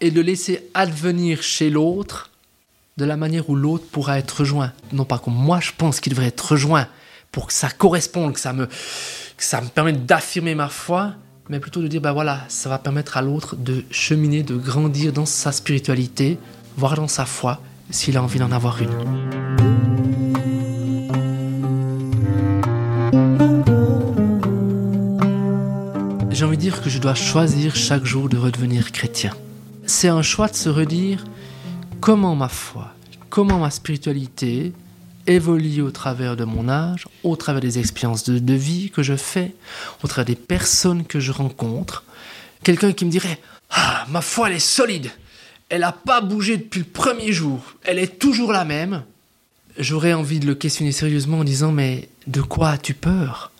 et 0.00 0.10
de 0.10 0.20
laisser 0.20 0.68
advenir 0.74 1.42
chez 1.42 1.70
l'autre 1.70 2.30
de 2.96 3.04
la 3.04 3.16
manière 3.16 3.48
où 3.48 3.54
l'autre 3.54 3.84
pourra 3.90 4.18
être 4.18 4.40
rejoint. 4.40 4.72
Non 4.92 5.04
pas 5.04 5.18
comme 5.18 5.34
moi 5.34 5.60
je 5.60 5.70
pense 5.76 6.00
qu'il 6.00 6.12
devrait 6.12 6.26
être 6.26 6.52
rejoint 6.52 6.88
pour 7.30 7.46
que 7.46 7.52
ça 7.52 7.70
corresponde, 7.70 8.34
que 8.34 8.40
ça 8.40 8.52
me, 8.52 8.66
que 8.66 9.44
ça 9.44 9.60
me 9.60 9.68
permette 9.68 10.06
d'affirmer 10.06 10.54
ma 10.54 10.68
foi, 10.68 11.14
mais 11.48 11.60
plutôt 11.60 11.80
de 11.80 11.88
dire, 11.88 12.00
ben 12.00 12.12
voilà, 12.12 12.44
ça 12.48 12.68
va 12.68 12.78
permettre 12.78 13.16
à 13.16 13.22
l'autre 13.22 13.56
de 13.56 13.84
cheminer, 13.90 14.42
de 14.42 14.56
grandir 14.56 15.12
dans 15.12 15.26
sa 15.26 15.52
spiritualité, 15.52 16.38
voire 16.76 16.94
dans 16.94 17.08
sa 17.08 17.26
foi, 17.26 17.60
s'il 17.90 18.16
a 18.16 18.22
envie 18.22 18.38
d'en 18.38 18.52
avoir 18.52 18.82
une. 18.82 19.87
J'ai 26.38 26.44
envie 26.44 26.56
de 26.56 26.62
dire 26.62 26.80
que 26.80 26.88
je 26.88 27.00
dois 27.00 27.16
choisir 27.16 27.74
chaque 27.74 28.04
jour 28.04 28.28
de 28.28 28.36
redevenir 28.36 28.92
chrétien. 28.92 29.34
C'est 29.86 30.06
un 30.06 30.22
choix 30.22 30.46
de 30.46 30.54
se 30.54 30.68
redire 30.68 31.24
comment 32.00 32.36
ma 32.36 32.48
foi, 32.48 32.94
comment 33.28 33.58
ma 33.58 33.72
spiritualité 33.72 34.72
évolue 35.26 35.82
au 35.82 35.90
travers 35.90 36.36
de 36.36 36.44
mon 36.44 36.68
âge, 36.68 37.08
au 37.24 37.34
travers 37.34 37.60
des 37.60 37.80
expériences 37.80 38.22
de, 38.22 38.54
vie 38.54 38.90
que 38.90 39.02
je 39.02 39.16
fais, 39.16 39.52
au 40.04 40.06
travers 40.06 40.26
des 40.26 40.36
personnes 40.36 41.04
que 41.04 41.18
je 41.18 41.32
rencontre. 41.32 42.04
Quelqu'un 42.62 42.92
qui 42.92 43.04
me 43.04 43.10
dirait 43.10 43.40
Ah, 43.70 44.06
ma 44.08 44.20
foi, 44.20 44.48
elle 44.48 44.54
est 44.54 44.58
solide. 44.60 45.10
Elle 45.70 45.80
n'a 45.80 45.90
pas 45.90 46.20
bougé 46.20 46.56
depuis 46.56 46.78
le 46.78 46.86
premier 46.86 47.32
jour. 47.32 47.74
Elle 47.82 47.98
est 47.98 48.16
toujours 48.16 48.52
la 48.52 48.64
même. 48.64 49.02
J'aurais 49.76 50.12
envie 50.12 50.38
de 50.38 50.46
le 50.46 50.54
questionner 50.54 50.92
sérieusement 50.92 51.40
en 51.40 51.44
disant 51.44 51.72
Mais 51.72 52.08
de 52.28 52.42
quoi 52.42 52.70
as-tu 52.70 52.94
peur? 52.94 53.50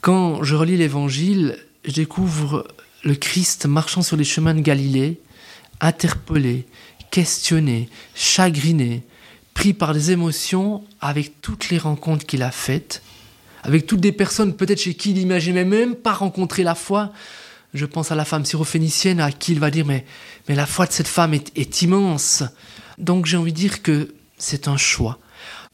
Quand 0.00 0.42
je 0.42 0.54
relis 0.54 0.78
l'évangile, 0.78 1.58
je 1.84 1.92
découvre 1.92 2.66
le 3.04 3.14
Christ 3.14 3.66
marchant 3.66 4.02
sur 4.02 4.16
les 4.16 4.24
chemins 4.24 4.54
de 4.54 4.60
Galilée, 4.60 5.20
interpellé, 5.80 6.66
questionné, 7.10 7.88
chagriné, 8.14 9.02
pris 9.54 9.72
par 9.74 9.92
des 9.92 10.12
émotions 10.12 10.84
avec 11.00 11.40
toutes 11.40 11.70
les 11.70 11.78
rencontres 11.78 12.24
qu'il 12.24 12.42
a 12.42 12.50
faites, 12.50 13.02
avec 13.62 13.86
toutes 13.86 14.00
des 14.00 14.12
personnes 14.12 14.54
peut-être 14.54 14.80
chez 14.80 14.94
qui 14.94 15.10
il 15.10 15.18
n'imaginait 15.18 15.64
même 15.64 15.94
pas 15.94 16.12
rencontrer 16.12 16.62
la 16.62 16.74
foi. 16.74 17.12
Je 17.74 17.86
pense 17.86 18.12
à 18.12 18.14
la 18.14 18.24
femme 18.24 18.44
syrophénicienne 18.44 19.20
à 19.20 19.32
qui 19.32 19.52
il 19.52 19.60
va 19.60 19.70
dire 19.70 19.86
mais, 19.86 20.04
mais 20.48 20.54
la 20.54 20.66
foi 20.66 20.86
de 20.86 20.92
cette 20.92 21.08
femme 21.08 21.34
est, 21.34 21.56
est 21.56 21.82
immense. 21.82 22.44
Donc 22.98 23.26
j'ai 23.26 23.36
envie 23.36 23.52
de 23.52 23.58
dire 23.58 23.82
que 23.82 24.14
c'est 24.36 24.68
un 24.68 24.76
choix. 24.76 25.18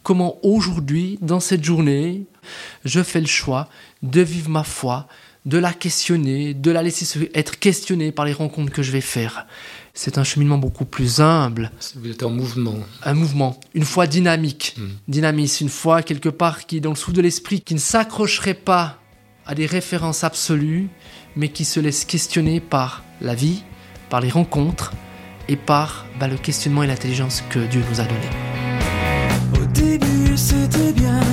Comment 0.03 0.39
aujourd'hui, 0.43 1.19
dans 1.21 1.41
cette 1.41 1.65
journée, 1.65 2.25
je 2.85 3.03
fais 3.03 3.21
le 3.21 3.27
choix 3.27 3.69
de 4.03 4.21
vivre 4.21 4.49
ma 4.49 4.65
foi, 4.65 5.07
de 5.49 5.59
la 5.59 5.73
questionner, 5.73 6.55
de 6.55 6.71
la 6.71 6.83
laisser 6.83 7.31
être 7.35 7.59
questionnée 7.59 8.13
par 8.13 8.25
les 8.25 8.33
rencontres 8.33 8.73
que 8.73 8.83
je 8.83 8.93
vais 8.93 9.01
faire 9.01 9.47
c'est 9.99 10.17
un 10.17 10.23
cheminement 10.23 10.59
beaucoup 10.59 10.85
plus 10.85 11.19
humble. 11.19 11.73
Vous 11.97 12.09
êtes 12.09 12.23
en 12.23 12.31
mouvement. 12.31 12.77
Un 13.03 13.15
mouvement, 13.15 13.59
une 13.75 13.85
foi 13.85 14.07
dynamique, 14.07 14.77
hmm. 14.79 14.87
dynamisme, 15.09 15.65
une 15.65 15.71
foi 15.71 16.03
quelque 16.03 16.29
part 16.29 16.67
qui 16.67 16.77
est 16.77 16.81
dans 16.81 16.91
le 16.91 16.97
souffle 16.97 17.17
de 17.17 17.21
l'esprit, 17.21 17.61
qui 17.63 17.75
ne 17.75 17.81
s'accrocherait 17.81 18.55
pas 18.55 19.01
à 19.45 19.57
des 19.57 19.67
références 19.67 20.23
absolues, 20.23 20.89
mais 21.35 21.49
qui 21.49 21.65
se 21.65 21.81
laisse 21.81 22.05
questionner 22.05 22.61
par 22.61 23.03
la 23.21 23.35
vie, 23.35 23.65
par 24.09 24.21
les 24.21 24.31
rencontres 24.31 24.93
et 25.49 25.57
par 25.57 26.07
bah, 26.21 26.29
le 26.29 26.37
questionnement 26.37 26.85
et 26.85 26.87
l'intelligence 26.87 27.43
que 27.51 27.59
Dieu 27.59 27.83
nous 27.91 28.01
a 28.01 28.05
donné. 28.05 28.29
Au 29.61 29.67
début, 29.67 30.37
c'était 30.37 30.93
bien. 30.93 31.28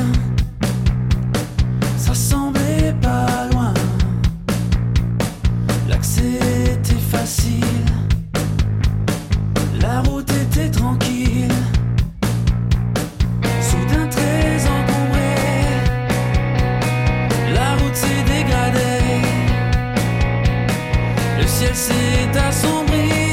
Le 21.45 21.49
ciel 21.51 21.75
s'est 21.75 22.39
assombri. 22.39 23.24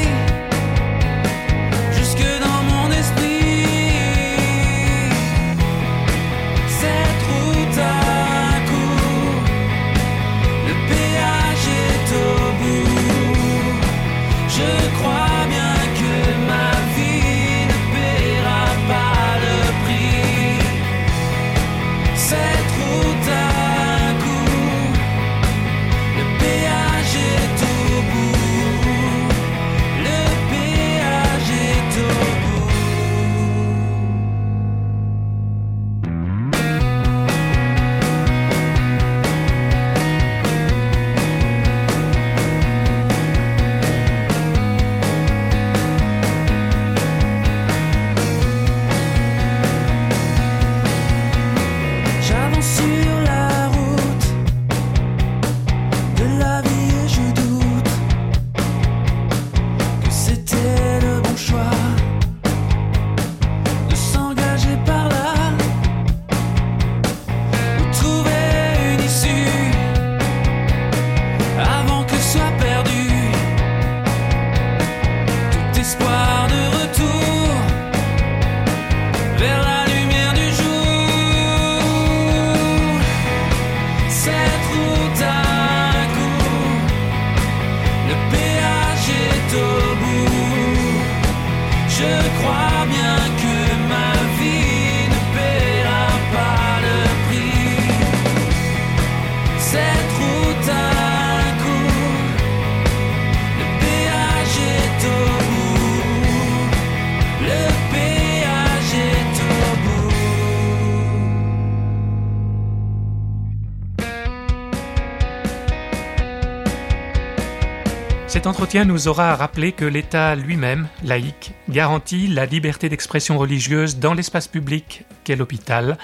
Cet 118.33 118.47
entretien 118.47 118.83
nous 118.83 119.07
aura 119.07 119.35
rappelé 119.35 119.73
que 119.73 119.85
l'État 119.85 120.33
lui-même, 120.33 120.87
laïque, 121.03 121.53
garantit 121.69 122.25
la 122.25 122.47
liberté 122.47 122.89
d'expression 122.89 123.37
religieuse 123.37 123.99
dans 123.99 124.15
l'espace 124.15 124.47
public 124.47 125.03
qu'est 125.23 125.35
l'hôpital, 125.35 125.99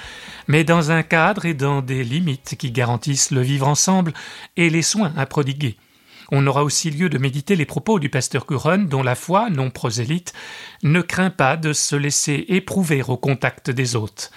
mais 0.47 0.63
dans 0.63 0.91
un 0.91 1.01
cadre 1.01 1.45
et 1.45 1.55
dans 1.55 1.81
des 1.81 2.03
limites 2.03 2.55
qui 2.55 2.69
garantissent 2.69 3.31
le 3.31 3.41
vivre 3.41 3.67
ensemble 3.67 4.13
et 4.57 4.69
les 4.69 4.83
soins 4.83 5.11
à 5.17 5.25
prodiguer. 5.25 5.77
On 6.31 6.45
aura 6.45 6.63
aussi 6.63 6.91
lieu 6.91 7.09
de 7.09 7.17
méditer 7.17 7.55
les 7.55 7.65
propos 7.65 7.97
du 7.97 8.09
pasteur 8.09 8.45
Couronne, 8.45 8.85
dont 8.85 9.01
la 9.01 9.15
foi, 9.15 9.49
non 9.49 9.71
prosélyte, 9.71 10.33
ne 10.83 11.01
craint 11.01 11.31
pas 11.31 11.57
de 11.57 11.73
se 11.73 11.95
laisser 11.95 12.45
éprouver 12.47 13.01
au 13.07 13.17
contact 13.17 13.71
des 13.71 13.95
autres. 13.95 14.29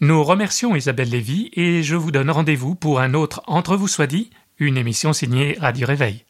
Nous 0.00 0.22
remercions 0.22 0.76
Isabelle 0.76 1.08
Lévy 1.08 1.48
et 1.54 1.82
je 1.82 1.96
vous 1.96 2.10
donne 2.10 2.30
rendez-vous 2.30 2.74
pour 2.74 3.00
un 3.00 3.14
autre 3.14 3.42
Entre 3.46 3.78
vous 3.78 3.88
soit 3.88 4.06
dit, 4.06 4.28
une 4.58 4.76
émission 4.76 5.14
signée 5.14 5.56
Radio 5.58 5.86
Réveil. 5.86 6.26